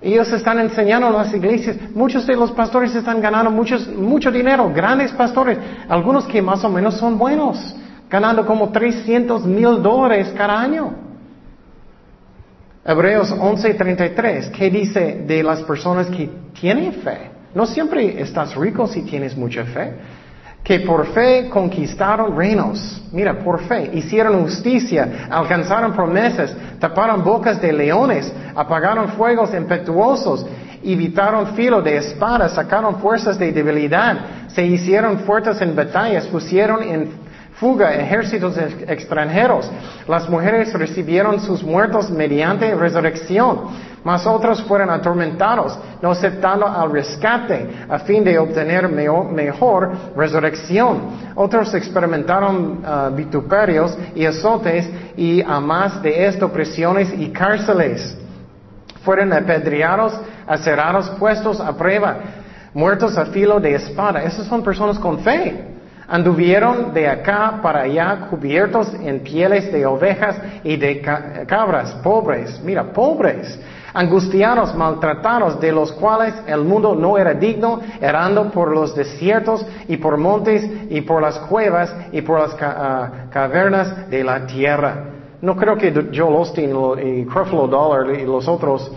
[0.00, 1.76] Ellos están enseñando a las iglesias.
[1.94, 6.96] Muchos de los pastores están ganando mucho dinero, grandes pastores, algunos que más o menos
[6.96, 7.74] son buenos,
[8.08, 10.94] ganando como 300 mil dólares cada año.
[12.84, 17.30] Hebreos 11:33, ¿qué dice de las personas que tienen fe?
[17.54, 19.94] No siempre estás rico si tienes mucha fe
[20.68, 23.00] que por fe conquistaron reinos.
[23.10, 30.44] Mira, por fe hicieron justicia, alcanzaron promesas, taparon bocas de leones, apagaron fuegos impetuosos,
[30.84, 37.12] evitaron filo de espada, sacaron fuerzas de debilidad, se hicieron fuertes en batallas, pusieron en
[37.60, 38.56] fuga ejércitos
[38.86, 39.70] extranjeros.
[40.06, 43.68] Las mujeres recibieron sus muertos mediante resurrección
[44.04, 51.32] mas otros fueron atormentados, no aceptando al rescate a fin de obtener mejor, resurrección.
[51.34, 58.16] Otros experimentaron uh, vituperios y azotes y a más de esto prisiones y cárceles.
[59.04, 62.16] Fueron apedreados, acerados, puestos a prueba,
[62.74, 64.22] muertos a filo de espada.
[64.22, 65.77] Esas son personas con fe.
[66.10, 71.02] Anduvieron de acá para allá cubiertos en pieles de ovejas y de
[71.46, 73.60] cabras, pobres, mira, pobres,
[73.92, 79.98] angustiados, maltratados, de los cuales el mundo no era digno, errando por los desiertos y
[79.98, 85.04] por montes y por las cuevas y por las ah, cavernas de la tierra.
[85.42, 88.90] No creo que Joel Austin y Creflo Dollar y los otros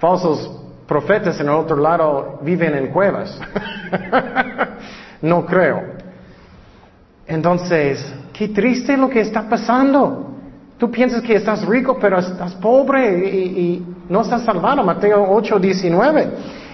[0.00, 0.50] falsos
[0.88, 3.40] profetas en el otro lado viven en cuevas.
[5.22, 6.07] no creo.
[7.28, 8.02] Entonces,
[8.32, 10.34] qué triste lo que está pasando.
[10.78, 14.82] Tú piensas que estás rico, pero estás pobre y, no estás salvado.
[14.82, 16.28] Mateo 8, 19.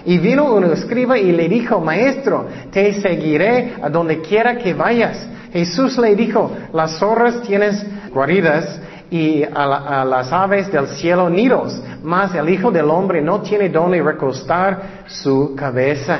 [0.05, 5.27] Y vino un escriba y le dijo, maestro, te seguiré a donde quiera que vayas.
[5.51, 8.79] Jesús le dijo, las zorras tienes guaridas
[9.09, 13.69] y a, a, las aves del cielo nidos, mas el Hijo del Hombre no tiene
[13.69, 16.19] donde recostar su cabeza.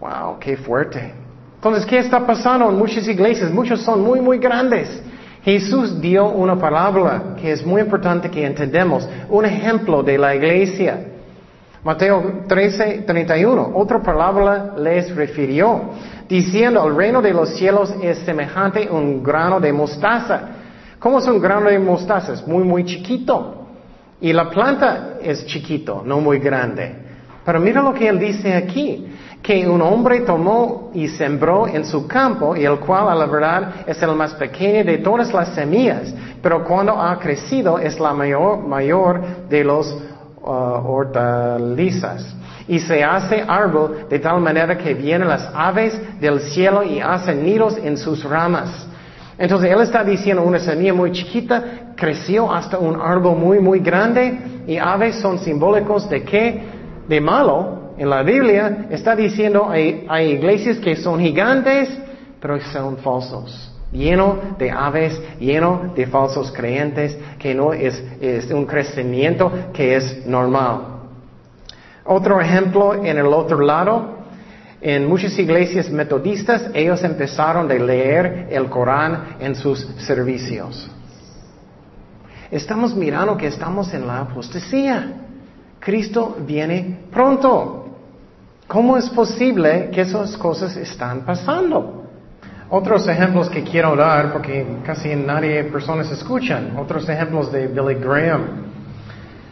[0.00, 1.19] Wow, qué fuerte.
[1.60, 3.50] Entonces, ¿qué está pasando en muchas iglesias?
[3.50, 4.88] Muchos son muy, muy grandes.
[5.42, 11.04] Jesús dio una palabra que es muy importante que entendamos, un ejemplo de la iglesia.
[11.84, 15.82] Mateo 13, 31, otra palabra les refirió,
[16.26, 20.40] diciendo, el reino de los cielos es semejante a un grano de mostaza.
[20.98, 22.32] ¿Cómo es un grano de mostaza?
[22.32, 23.66] Es muy, muy chiquito.
[24.18, 26.94] Y la planta es chiquito, no muy grande.
[27.44, 29.06] Pero mira lo que él dice aquí
[29.50, 33.74] que un hombre tomó y sembró en su campo, y el cual a la verdad
[33.84, 38.60] es el más pequeño de todas las semillas, pero cuando ha crecido es la mayor,
[38.60, 39.92] mayor de los
[40.40, 42.32] uh, hortalizas.
[42.68, 47.42] Y se hace árbol de tal manera que vienen las aves del cielo y hacen
[47.42, 48.86] nidos en sus ramas.
[49.36, 54.62] Entonces él está diciendo una semilla muy chiquita creció hasta un árbol muy, muy grande
[54.68, 56.62] y aves son simbólicos de qué?
[57.08, 61.90] De malo, en la Biblia está diciendo hay, hay iglesias que son gigantes,
[62.40, 68.64] pero son falsos, lleno de aves, lleno de falsos creyentes, que no es, es un
[68.64, 70.80] crecimiento que es normal.
[72.06, 74.20] Otro ejemplo en el otro lado,
[74.80, 80.90] en muchas iglesias metodistas, ellos empezaron a leer el Corán en sus servicios.
[82.50, 85.26] Estamos mirando que estamos en la apostasía.
[85.78, 87.79] Cristo viene pronto.
[88.70, 92.04] ¿Cómo es posible que esas cosas están pasando?
[92.68, 98.42] Otros ejemplos que quiero dar, porque casi nadie personas escuchan, otros ejemplos de Billy Graham.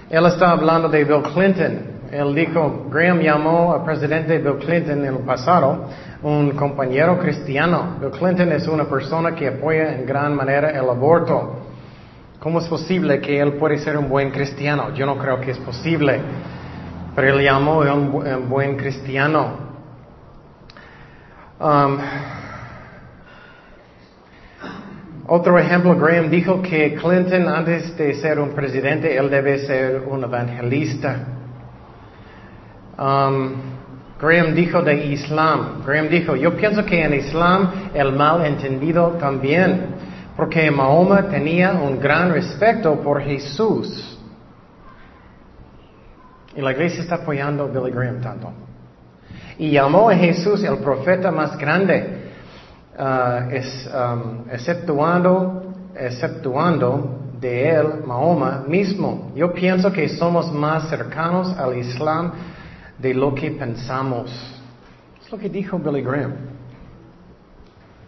[0.08, 1.80] Él está hablando de Bill Clinton.
[2.12, 5.86] Él dijo, Graham llamó al presidente Bill Clinton en el pasado
[6.22, 7.96] un compañero cristiano.
[8.00, 11.56] Bill Clinton es una persona que apoya en gran manera el aborto.
[12.38, 14.94] ¿Cómo es posible que él puede ser un buen cristiano?
[14.94, 16.20] Yo no creo que es posible
[17.18, 19.58] pero él llamó a un, buen cristiano.
[21.58, 21.98] Um,
[25.26, 30.22] otro ejemplo, Graham dijo que Clinton antes de ser un presidente, él debe ser un
[30.22, 31.26] evangelista.
[32.96, 33.54] Um,
[34.20, 39.86] Graham dijo de Islam, Graham dijo, yo pienso que en Islam el mal entendido también,
[40.36, 44.17] porque Mahoma tenía un gran respeto por Jesús.
[46.58, 48.50] Y la iglesia está apoyando a Billy Graham tanto.
[49.58, 52.32] Y llamó a Jesús el profeta más grande,
[52.98, 53.42] uh,
[53.96, 59.30] um, exceptuando, exceptuando de él, Mahoma mismo.
[59.36, 62.32] Yo pienso que somos más cercanos al Islam
[62.98, 64.28] de lo que pensamos.
[65.22, 66.34] Es lo que dijo Billy Graham.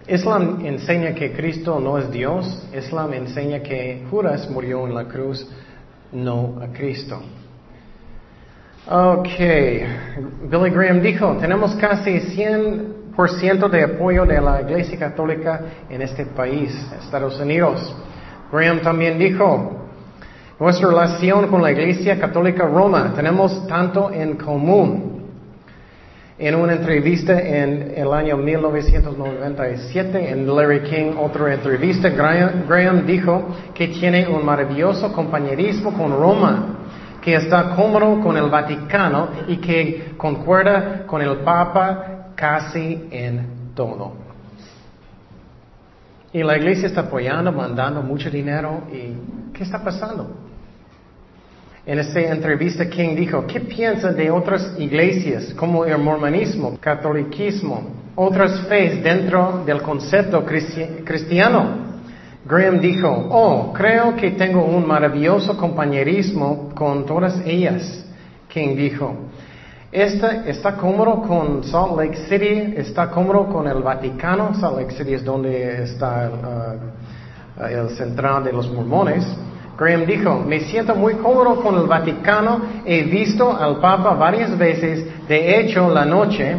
[0.08, 2.66] Islam enseña que Cristo no es Dios.
[2.76, 5.48] Islam enseña que Judas murió en la cruz,
[6.10, 7.22] no a Cristo.
[8.92, 9.38] Ok,
[10.50, 16.74] Billy Graham dijo, tenemos casi 100% de apoyo de la Iglesia Católica en este país,
[17.00, 17.94] Estados Unidos.
[18.50, 19.86] Graham también dijo,
[20.58, 25.20] nuestra relación con la Iglesia Católica Roma, tenemos tanto en común.
[26.36, 33.86] En una entrevista en el año 1997 en Larry King, otra entrevista, Graham dijo que
[33.86, 36.79] tiene un maravilloso compañerismo con Roma
[37.20, 44.12] que está cómodo con el Vaticano y que concuerda con el Papa casi en todo.
[46.32, 48.84] Y la iglesia está apoyando, mandando mucho dinero.
[48.92, 50.30] ¿Y qué está pasando?
[51.84, 58.60] En esta entrevista, King dijo, ¿qué piensa de otras iglesias como el mormonismo, catolicismo, otras
[58.68, 61.89] fe dentro del concepto cristiano?
[62.44, 68.06] Graham dijo, oh, creo que tengo un maravilloso compañerismo con todas ellas.
[68.48, 69.14] King dijo,
[69.92, 74.54] Está, cómodo con Salt Lake City, está cómodo con el Vaticano.
[74.54, 76.30] Salt Lake City es donde está
[77.58, 79.26] uh, el central de los mormones.
[79.76, 85.26] Graham dijo, me siento muy cómodo con el Vaticano, he visto al Papa varias veces,
[85.26, 86.54] de hecho la noche,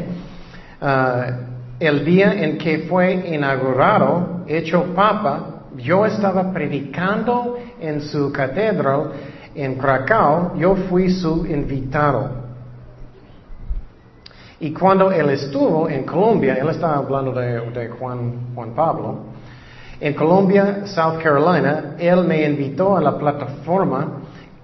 [0.82, 1.32] uh,
[1.80, 5.51] el día en que fue inaugurado, hecho Papa,
[5.82, 9.12] yo estaba predicando en su catedral
[9.56, 12.42] en Krakow, yo fui su invitado.
[14.60, 19.20] Y cuando él estuvo en Colombia, él estaba hablando de, Juan, Pablo,
[20.00, 24.22] en Colombia, South Carolina, él me invitó a la plataforma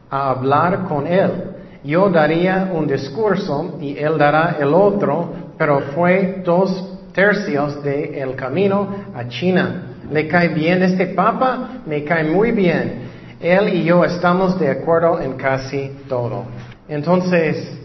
[0.10, 1.56] a hablar con él.
[1.84, 8.88] Yo daría un discurso y él dará el otro, pero fue dos tercios del camino
[9.16, 9.87] a China.
[10.12, 11.82] ¿Le cae bien este papa?
[11.86, 13.08] Me cae muy bien.
[13.40, 16.46] Él y yo estamos de acuerdo en casi todo.
[16.88, 17.80] Entonces,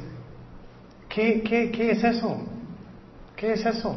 [1.09, 2.37] ¿qué, qué, qué es eso?
[3.37, 3.97] ¿Qué es eso?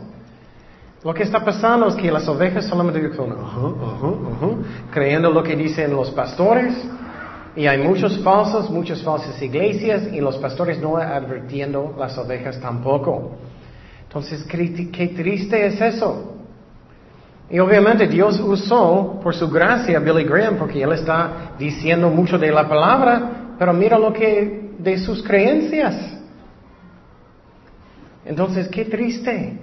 [1.03, 3.30] Lo que está pasando es que las ovejas solamente están
[4.91, 6.74] creyendo lo que dicen los pastores
[7.55, 13.34] y hay muchos falsos, muchas falsas iglesias y los pastores no advirtiendo las ovejas tampoco.
[14.07, 16.35] Entonces, qué triste es eso.
[17.50, 22.38] Y obviamente Dios usó por su gracia a Billy Graham porque él está diciendo mucho
[22.38, 25.96] de la palabra, pero mira lo que de sus creencias.
[28.26, 29.60] Entonces, qué triste.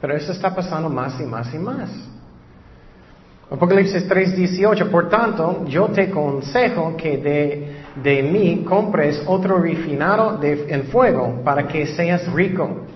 [0.00, 1.90] Pero eso está pasando más y más y más.
[3.50, 10.72] Apocalipsis 3:18, por tanto, yo te consejo que de, de mí compres otro refinado de,
[10.72, 12.86] en fuego para que seas rico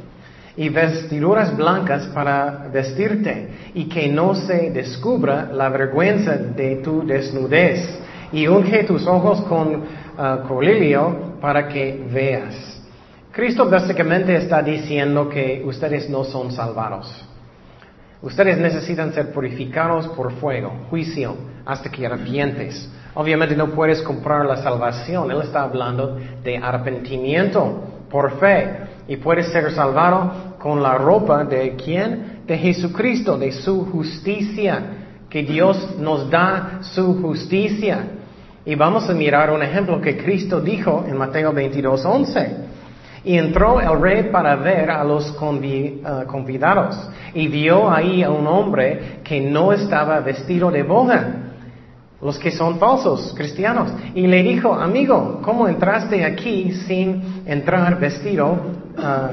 [0.57, 7.99] y vestiduras blancas para vestirte y que no se descubra la vergüenza de tu desnudez
[8.33, 12.83] y unge tus ojos con uh, colilio para que veas.
[13.31, 17.25] Cristo básicamente está diciendo que ustedes no son salvados.
[18.23, 21.37] Ustedes necesitan ser purificados por fuego, juicio,
[21.67, 22.91] hasta que arrepientes.
[23.15, 25.31] Obviamente no puedes comprar la salvación.
[25.31, 28.96] Él está hablando de arrepentimiento por fe.
[29.09, 32.43] Y puedes ser salvado con la ropa de quién?
[32.47, 34.83] De Jesucristo, de su justicia.
[35.31, 38.05] Que Dios nos da su justicia.
[38.65, 42.57] Y vamos a mirar un ejemplo que Cristo dijo en Mateo 22, 11.
[43.25, 48.47] Y entró el rey para ver a los eh, convidados y vio ahí a un
[48.47, 51.53] hombre que no estaba vestido de boda,
[52.23, 53.93] los que son falsos cristianos.
[54.15, 58.59] Y le dijo, amigo, ¿cómo entraste aquí sin entrar vestido
[58.99, 59.29] eh,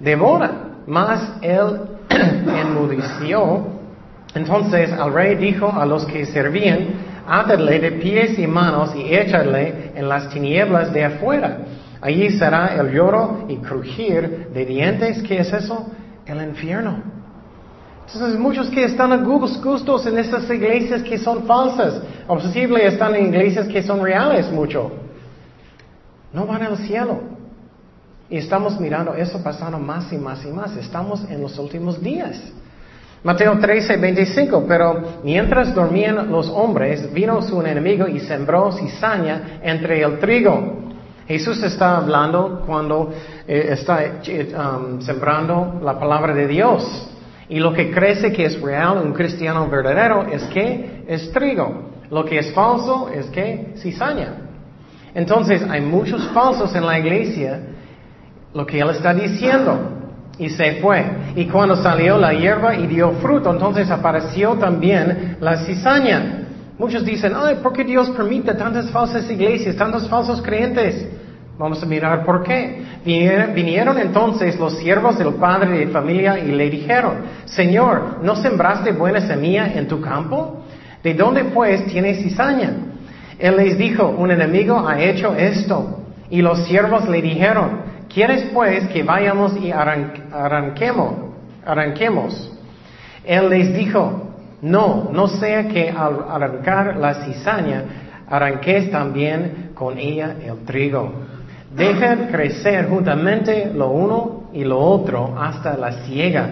[0.00, 0.50] de boda?
[0.86, 1.80] Mas él
[2.10, 3.66] enmudeció.
[4.34, 6.88] Entonces el rey dijo a los que servían,
[7.26, 11.58] átadle de pies y manos y échadle en las tinieblas de afuera.
[12.00, 15.22] Allí será el lloro y crujir de dientes.
[15.22, 15.90] ¿Qué es eso?
[16.26, 17.16] El infierno.
[18.06, 23.14] Entonces muchos que están a gustos en estas iglesias que son falsas, o posible están
[23.16, 24.92] en iglesias que son reales mucho,
[26.32, 27.35] no van al cielo.
[28.28, 30.76] Y estamos mirando eso pasando más y más y más.
[30.76, 32.40] Estamos en los últimos días.
[33.22, 40.02] Mateo 13, 25, pero mientras dormían los hombres, vino su enemigo y sembró cizaña entre
[40.02, 40.86] el trigo.
[41.26, 43.12] Jesús está hablando cuando
[43.48, 47.10] eh, está eh, um, sembrando la palabra de Dios.
[47.48, 51.90] Y lo que crece que es real, un cristiano verdadero, es que es trigo.
[52.10, 54.34] Lo que es falso es que cizaña.
[55.14, 57.60] Entonces hay muchos falsos en la iglesia,
[58.56, 59.92] lo que él está diciendo.
[60.38, 61.04] Y se fue.
[61.36, 66.46] Y cuando salió la hierba y dio fruto, entonces apareció también la cizaña.
[66.78, 71.06] Muchos dicen, ay, ¿por qué Dios permite tantas falsas iglesias, tantos falsos creyentes?
[71.58, 72.82] Vamos a mirar por qué.
[73.54, 79.20] Vinieron entonces los siervos del padre de familia y le dijeron, Señor, ¿no sembraste buena
[79.20, 80.64] semilla en tu campo?
[81.02, 82.72] ¿De dónde pues tienes cizaña?
[83.38, 86.00] Él les dijo, un enemigo ha hecho esto.
[86.28, 91.26] Y los siervos le dijeron, ¿quieres pues que vayamos y arranquemos?
[91.64, 92.52] arranquemos?
[93.24, 97.82] Él les dijo, no, no sea que al arrancar la cizaña,
[98.28, 101.12] arranques también con ella el trigo.
[101.74, 106.50] Dejen crecer juntamente lo uno y lo otro hasta la siega.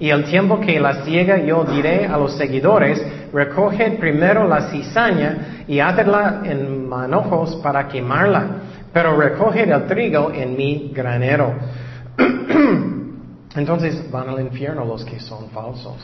[0.00, 3.00] Y el tiempo que la siega yo diré a los seguidores,
[3.32, 8.46] recoged primero la cizaña y átela en manojos para quemarla,
[8.94, 11.52] pero recoged el trigo en mi granero.
[13.56, 15.96] Entonces van al infierno los que son falsos.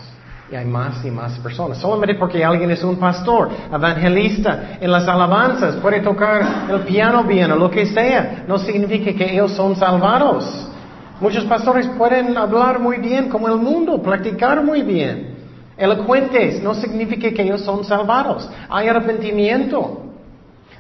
[0.51, 1.79] Y hay más y más personas.
[1.79, 7.53] Solamente porque alguien es un pastor, evangelista, en las alabanzas, puede tocar el piano bien
[7.53, 10.69] o lo que sea, no significa que ellos son salvados.
[11.21, 15.37] Muchos pastores pueden hablar muy bien como el mundo, practicar muy bien.
[15.77, 18.51] Elocuentes no significa que ellos son salvados.
[18.69, 20.10] Hay arrepentimiento.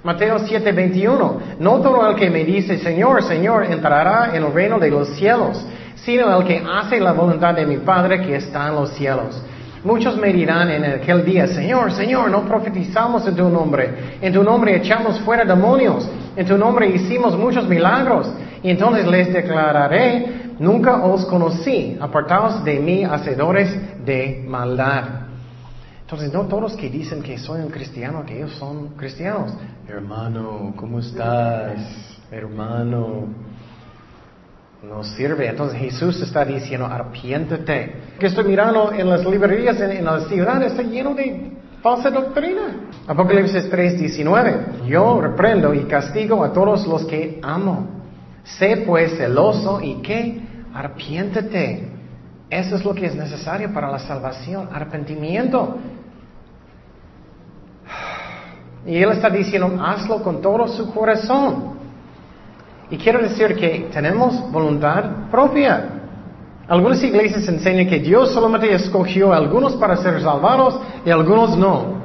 [0.02, 1.40] Mateo 7:21.
[1.58, 5.62] No todo el que me dice Señor, Señor entrará en el reino de los cielos,
[5.96, 9.42] sino el que hace la voluntad de mi Padre que está en los cielos.
[9.84, 14.42] Muchos me dirán en aquel día, Señor, Señor, no profetizamos en tu nombre, en tu
[14.42, 18.30] nombre echamos fuera demonios, en tu nombre hicimos muchos milagros.
[18.62, 23.74] Y entonces les declararé, nunca os conocí, apartaos de mí, hacedores
[24.04, 25.29] de maldad.
[26.10, 29.52] Entonces, no todos que dicen que soy un cristiano, que ellos son cristianos.
[29.86, 32.18] Hermano, ¿cómo estás?
[32.32, 33.28] Hermano,
[34.82, 35.46] no sirve.
[35.46, 37.94] Entonces Jesús está diciendo, arrepiéntete.
[38.18, 42.88] Que estoy mirando en las librerías en, la ciudad, está lleno de falsa doctrina.
[43.06, 44.88] Apocalipsis 3:19.
[44.88, 47.86] Yo reprendo y castigo a todos los que amo.
[48.42, 50.40] Sé pues celoso y que
[50.74, 51.88] arrepiéntete.
[52.50, 55.78] Eso es lo que es necesario para la salvación, arrepentimiento.
[58.86, 61.78] Y Él está diciendo, hazlo con todo su corazón.
[62.90, 66.00] Y quiero decir que tenemos voluntad propia.
[66.66, 72.00] Algunas iglesias enseñan que Dios solamente escogió a algunos para ser salvados y algunos no.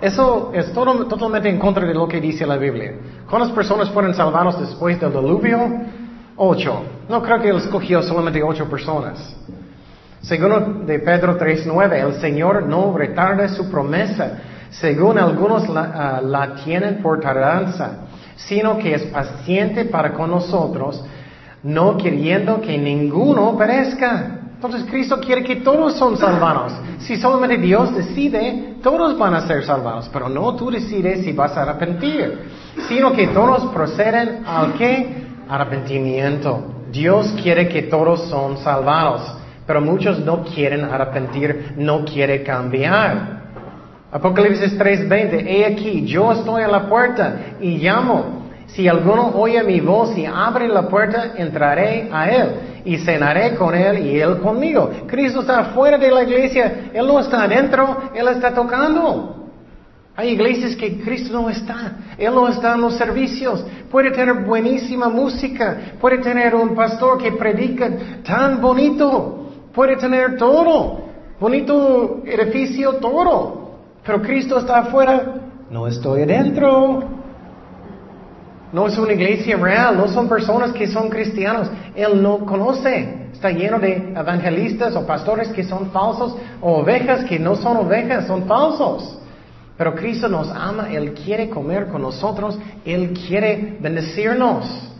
[0.00, 2.94] Eso es totalmente en contra de lo que dice la Biblia.
[3.28, 5.58] ¿Cuántas personas fueron salvadas después del diluvio?
[6.36, 6.82] Ocho.
[7.08, 9.36] No creo que Él escogió solamente ocho personas.
[10.22, 14.38] Según de Pedro 3.9, el Señor no retarda su promesa,
[14.70, 18.06] según algunos la, ah, la tienen por tardanza
[18.46, 21.04] sino que es paciente para con nosotros,
[21.62, 24.38] no queriendo que ninguno perezca.
[24.54, 26.72] Entonces Cristo quiere que todos son salvados.
[26.98, 31.56] Si solamente Dios decide, todos van a ser salvados, pero no tú decides si vas
[31.56, 32.50] a arrepentir,
[32.88, 36.74] sino que todos proceden al que arrepentimiento.
[36.92, 39.22] Dios quiere que todos son salvados,
[39.66, 43.39] pero muchos no quieren arrepentir, no quieren cambiar.
[44.12, 48.40] Apocalipsis 3:20, he aquí, yo estoy a la puerta y llamo.
[48.66, 52.50] Si alguno oye mi voz y abre la puerta, entraré a él
[52.84, 54.90] y cenaré con él y él conmigo.
[55.06, 59.36] Cristo está fuera de la iglesia, Él no está adentro, Él está tocando.
[60.16, 63.64] Hay iglesias que Cristo no está, Él no está en los servicios.
[63.90, 67.90] Puede tener buenísima música, puede tener un pastor que predica
[68.24, 71.06] tan bonito, puede tener todo,
[71.40, 73.59] bonito edificio, todo.
[74.10, 75.34] Pero Cristo está afuera,
[75.70, 77.04] no estoy adentro.
[78.72, 81.70] No es una iglesia real, no son personas que son cristianos.
[81.94, 83.28] Él no conoce.
[83.32, 88.26] Está lleno de evangelistas o pastores que son falsos o ovejas que no son ovejas,
[88.26, 89.16] son falsos.
[89.78, 94.92] Pero Cristo nos ama, Él quiere comer con nosotros, Él quiere bendecirnos.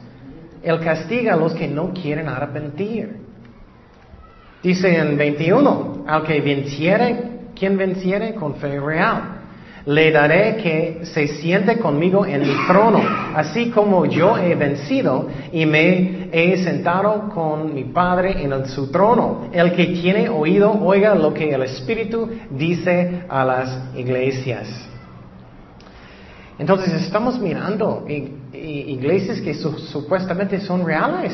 [0.62, 3.16] Él castiga a los que no quieren arrepentir.
[4.62, 7.30] Dice en 21, al que venciere
[7.61, 9.36] quien venciere con fe real.
[9.86, 13.00] Le daré que se siente conmigo en mi trono,
[13.34, 19.48] así como yo he vencido y me he sentado con mi Padre en su trono.
[19.52, 24.68] El que tiene oído, oiga lo que el Espíritu dice a las iglesias.
[26.58, 28.06] Entonces estamos mirando
[28.52, 31.32] iglesias que supuestamente son reales.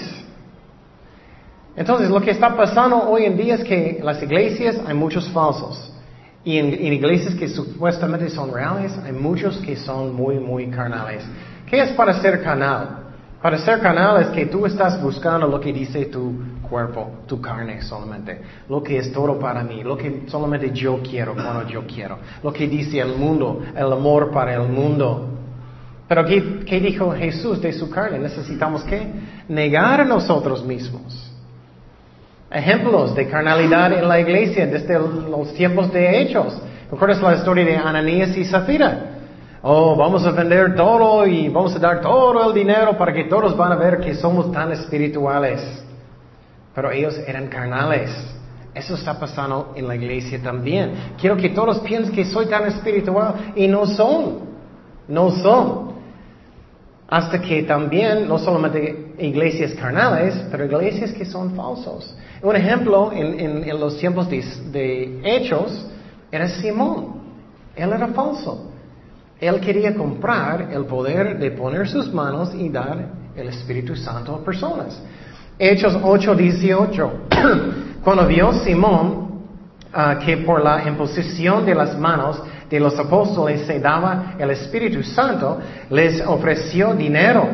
[1.75, 5.93] Entonces lo que está pasando hoy en día es que las iglesias hay muchos falsos.
[6.47, 11.25] Y en, iglesias que supuestamente son reales, hay muchos que son muy, muy carnales.
[11.69, 13.01] ¿Qué es para ser carnal?
[13.43, 17.83] Para ser carnal es que tú estás buscando lo que dice tu cuerpo, tu carne
[17.83, 22.19] solamente, lo que es todo para mí, lo que solamente yo quiero cuando yo quiero,
[22.45, 25.29] lo que dice el mundo, el amor para el mundo.
[26.07, 28.21] Pero ¿qué, qué dijo Jesús de su carne?
[28.21, 29.05] Necesitamos que
[29.49, 31.26] negar a nosotros mismos.
[32.57, 36.59] Ejemplos de carnalidad en la iglesia desde los tiempos de Hechos.
[36.91, 39.19] ¿Recuerdas la historia de Ananías y Zafira?
[39.61, 43.55] Oh, vamos a vender todo y vamos a dar todo el dinero para que todos
[43.59, 45.61] van a ver que somos tan espirituales.
[46.75, 48.11] Pero ellos eran carnales.
[48.75, 51.13] Eso está pasando en la iglesia también.
[51.21, 54.39] Quiero que todos piensen que soy tan espiritual y no son.
[55.09, 55.93] No son.
[57.07, 62.17] Hasta que también, no solamente iglesias carnales, pero iglesias que son falsos.
[62.43, 65.87] Un ejemplo en, los tiempos de, Hechos
[66.31, 67.23] era Simón.
[67.75, 68.71] Él era falso.
[69.41, 74.45] Él quería comprar el poder de poner sus manos y dar el Espíritu Santo a
[74.45, 75.03] personas.
[75.59, 77.13] Hechos 8, 18.
[78.05, 79.43] Cuando vio Simón
[79.93, 85.03] ah, que por la imposición de las manos de los apóstoles se daba el Espíritu
[85.03, 85.59] Santo,
[85.91, 87.49] les ofreció dinero,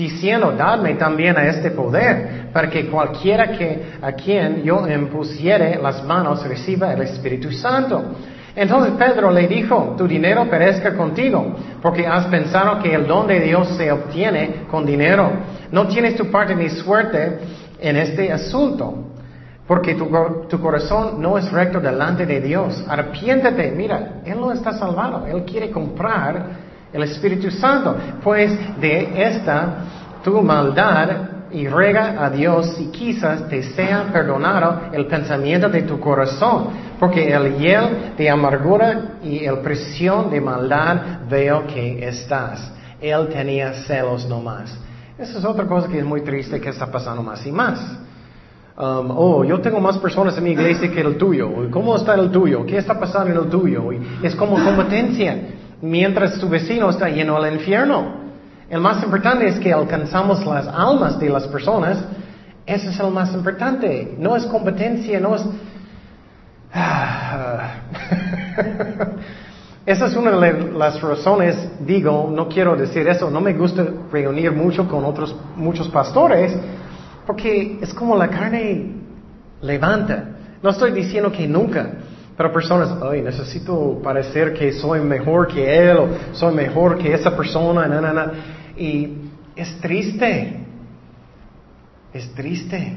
[0.00, 6.02] diciendo, dadme también a este poder, para que cualquiera que a quien yo impusiere las
[6.04, 8.02] manos reciba el Espíritu Santo.
[8.56, 13.40] Entonces Pedro le dijo, tu dinero perezca contigo, porque has pensado que el don de
[13.40, 15.30] Dios se obtiene con dinero.
[15.70, 17.38] No tienes tu parte ni suerte
[17.78, 19.04] en este asunto,
[19.66, 20.08] porque tu,
[20.48, 22.84] tu, corazón no es recto delante de Dios.
[22.88, 29.84] Arrepiéntete, mira, Él no está salvado, Él quiere comprar el Espíritu Santo, pues de esta
[30.22, 31.08] tu maldad
[31.52, 36.68] y rega a Dios si quizás te sea perdonado el pensamiento de tu corazón,
[36.98, 42.72] porque el hiel de amargura y el presión de maldad veo que estás.
[43.00, 44.76] Él tenía celos nomás.
[45.18, 47.78] Esa es otra cosa que es muy triste que está pasando más y más.
[48.78, 51.70] Um, oh, yo tengo más personas en mi iglesia que el tuyo.
[51.70, 52.64] ¿Cómo está el tuyo?
[52.64, 53.90] ¿Qué está pasando en el tuyo?
[54.22, 55.36] es como competencia.
[55.82, 58.20] Mientras tu vecino está lleno al infierno.
[58.68, 62.04] El más importante es que alcanzamos las almas de las personas.
[62.66, 64.14] Eso es el más importante.
[64.18, 65.42] No es competencia, no es...
[69.86, 74.52] Esa es una de las razones, digo, no quiero decir eso, no me gusta reunir
[74.52, 76.54] mucho con otros, muchos pastores,
[77.26, 78.92] porque es como la carne
[79.62, 80.24] levanta.
[80.62, 81.90] No estoy diciendo que nunca,
[82.40, 87.36] pero personas, ay, necesito parecer que soy mejor que él o soy mejor que esa
[87.36, 88.32] persona, na, na, na.
[88.78, 89.14] Y
[89.54, 90.56] es triste.
[92.14, 92.96] Es triste.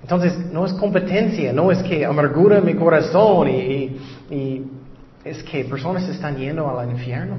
[0.00, 3.98] Entonces, no es competencia, no es que amargura mi corazón y,
[4.30, 4.64] y,
[5.26, 7.36] es que personas están yendo al infierno.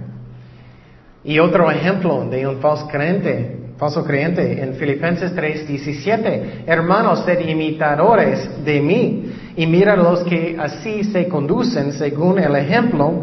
[1.23, 8.63] Y otro ejemplo de un falso creyente, falso creyente en Filipenses 3:17, hermanos, sed imitadores
[8.63, 13.14] de mí y mira los que así se conducen según el ejemplo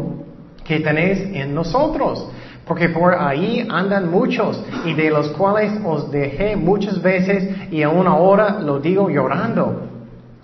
[0.63, 2.29] que tenéis en nosotros.
[2.65, 8.07] Porque por ahí andan muchos y de los cuales os dejé muchas veces y aún
[8.07, 9.89] ahora lo digo llorando,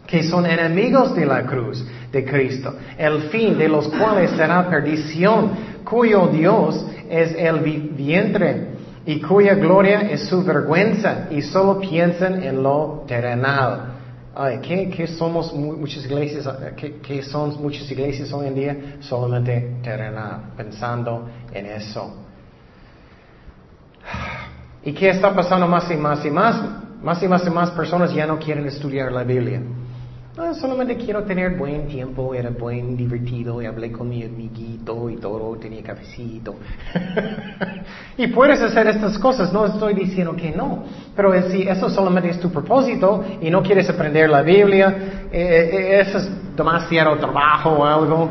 [0.06, 5.52] que son enemigos de la cruz de Cristo, el fin de los cuales será perdición,
[5.86, 7.60] cuyo Dios es el
[7.96, 8.68] vientre
[9.06, 13.99] y cuya gloria es su vergüenza y solo piensan en lo terrenal.
[14.42, 18.78] Ay, ¿qué, somos muchas iglesias, qué, son muchas iglesias hoy en día?
[19.02, 22.14] Solamente terrenal, pensando en eso.
[24.86, 26.56] ¿Y qué está pasando más y más y más?
[27.04, 29.62] Más y más y más personas ya no quieren estudiar la Biblia.
[30.38, 35.18] No, solamente quiero tener buen tiempo, era buen, divertido, y hablé con mi amiguito y
[35.18, 36.56] todo, tenía cafecito.
[38.18, 40.84] y puedes hacer estas cosas, no estoy diciendo que no,
[41.16, 46.00] pero si eso solamente es tu propósito y no quieres aprender la Biblia, eh, eh,
[46.02, 48.30] eso es demasiado trabajo o algo.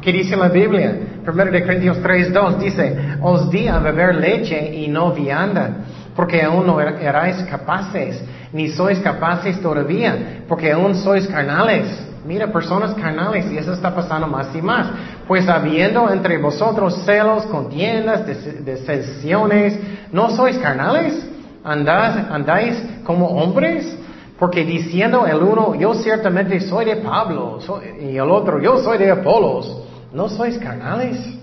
[0.00, 0.96] ¿Qué dice la Biblia?
[1.26, 5.84] 1 de Corintios 3.2 dice, os di a beber leche y no vianda,
[6.18, 8.20] porque aún no er-, erais capaces
[8.52, 11.86] ni sois capaces todavía, porque aún sois carnales.
[12.26, 14.88] Mira, personas carnales, y eso está pasando más y más.
[15.28, 19.78] Pues habiendo entre vosotros celos, contiendas, decepciones,
[20.10, 21.24] ¿no sois carnales?
[21.62, 23.96] ¿Andáis como hombres?
[24.40, 27.60] Porque diciendo el uno, yo ciertamente soy de Pablo,
[28.00, 31.37] y el otro, yo soy de Apolos, ¿no sois carnales?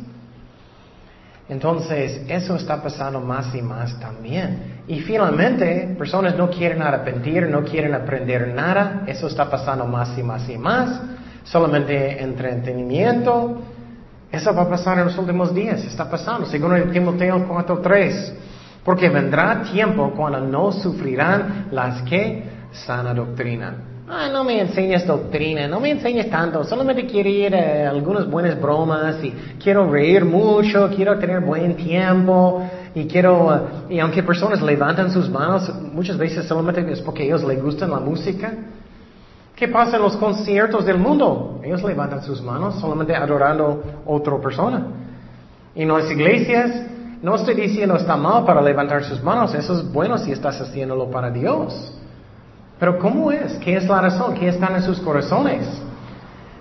[1.48, 4.82] Entonces, eso está pasando más y más también.
[4.88, 9.04] Y finalmente, personas no quieren arrepentir, no quieren aprender nada.
[9.06, 11.02] Eso está pasando más y más y más.
[11.44, 13.62] Solamente entretenimiento.
[14.32, 15.86] Eso va a pasar en los últimos días.
[15.86, 18.34] Está pasando, según el Timoteo 4.3.
[18.84, 25.68] Porque vendrá tiempo cuando no sufrirán las que sana doctrina Ah, no me enseñes doctrina,
[25.68, 29.32] no me enseñes tanto, solamente quiero ir a algunas buenas bromas y
[29.62, 35.74] quiero reír mucho, quiero tener buen tiempo y quiero, y aunque personas levantan sus manos,
[35.92, 38.54] muchas veces solamente es porque ellos les gustan la música.
[39.56, 41.60] ¿Qué pasa en los conciertos del mundo?
[41.64, 44.86] Ellos levantan sus manos solamente adorando a otra persona.
[45.74, 46.72] Y en las iglesias,
[47.24, 51.10] no estoy diciendo está mal para levantar sus manos, eso es bueno si estás haciéndolo
[51.10, 51.92] para Dios.
[52.80, 53.54] Pero ¿cómo es?
[53.58, 54.34] ¿Qué es la razón?
[54.34, 55.66] ¿Qué están en sus corazones?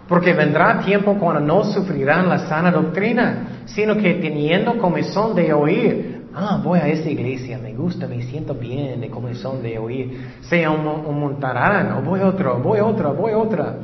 [0.09, 6.27] Porque vendrá tiempo cuando no sufrirán la sana doctrina, sino que teniendo comezón de oír,
[6.35, 10.65] ah, voy a esa iglesia, me gusta, me siento bien de comezón de oír, se
[10.65, 13.75] amontarán, o voy a otra, voy otra, voy otra.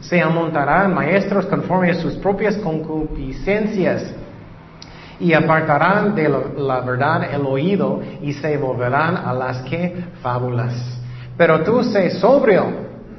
[0.00, 4.14] Se amontarán maestros conforme a sus propias concupiscencias
[5.18, 10.93] y apartarán de la verdad el oído y se volverán a las que fábulas.
[11.36, 12.66] Pero tú sé sobrio,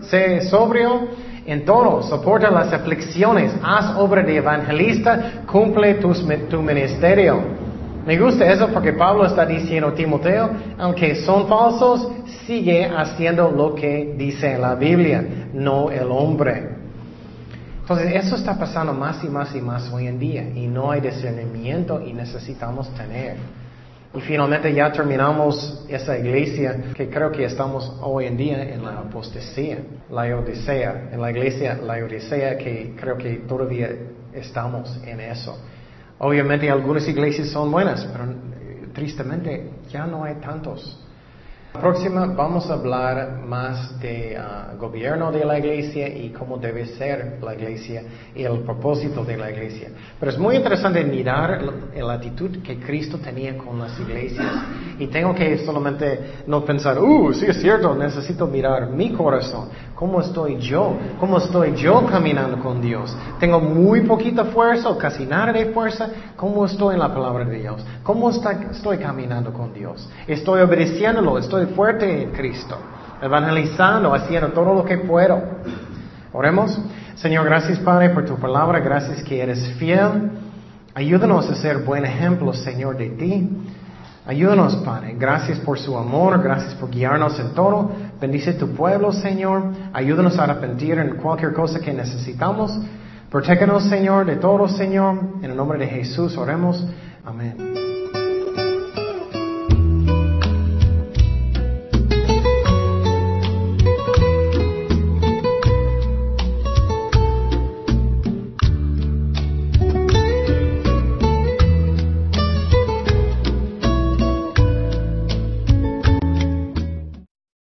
[0.01, 1.07] sé sobrio
[1.45, 7.65] en todo, soporta las aflicciones, haz obra de evangelista, cumple tu ministerio.
[8.05, 12.07] Me gusta eso porque Pablo está diciendo, Timoteo, aunque son falsos,
[12.45, 16.75] sigue haciendo lo que dice la Biblia, no el hombre.
[17.81, 21.01] Entonces, eso está pasando más y más y más hoy en día y no hay
[21.01, 23.37] discernimiento y necesitamos tener.
[24.15, 28.99] Y finalmente ya terminamos esa iglesia que creo que estamos hoy en día en la
[28.99, 33.89] apostasía, la Odisea, en la iglesia la Odisea que creo que todavía
[34.33, 35.57] estamos en eso.
[36.19, 41.04] Obviamente algunas iglesias son buenas, pero eh, tristemente ya no hay tantos.
[41.79, 47.39] Próxima vamos a hablar más de ah, gobierno de la iglesia y cómo debe ser
[47.41, 48.03] la iglesia
[48.33, 49.89] y el propósito de la iglesia.
[50.19, 54.47] Pero es muy interesante mirar la, actitud que Cristo tenía con las iglesias.
[54.97, 59.69] Y tengo que solamente no pensar, uh, sí es cierto, necesito mirar mi corazón.
[59.95, 60.97] ¿Cómo estoy yo?
[61.19, 63.15] ¿Cómo estoy yo caminando con Dios?
[63.39, 66.09] ¿Tengo muy poquita fuerza o casi nada de fuerza?
[66.35, 67.85] ¿Cómo estoy en la palabra de Dios?
[68.03, 70.09] ¿Cómo estoy caminando con Dios?
[70.27, 71.37] ¿Estoy obedeciéndolo?
[71.37, 72.77] ¿Estoy fuerte en Cristo,
[73.21, 75.41] evangelizando, haciendo todo lo que puedo.
[76.33, 76.79] Oremos.
[77.15, 80.31] Señor, gracias Padre por tu palabra, gracias que eres fiel.
[80.93, 83.49] Ayúdanos a ser buen ejemplo, Señor, de ti.
[84.27, 85.15] Ayúdanos, Padre.
[85.19, 87.91] Gracias por su amor, gracias por guiarnos en todo.
[88.19, 89.71] Bendice tu pueblo, Señor.
[89.93, 92.75] Ayúdanos a arrepentir en cualquier cosa que necesitamos.
[93.29, 95.19] Protégenos, Señor, de todo, Señor.
[95.41, 96.83] En el nombre de Jesús oremos.
[97.23, 97.84] Amén.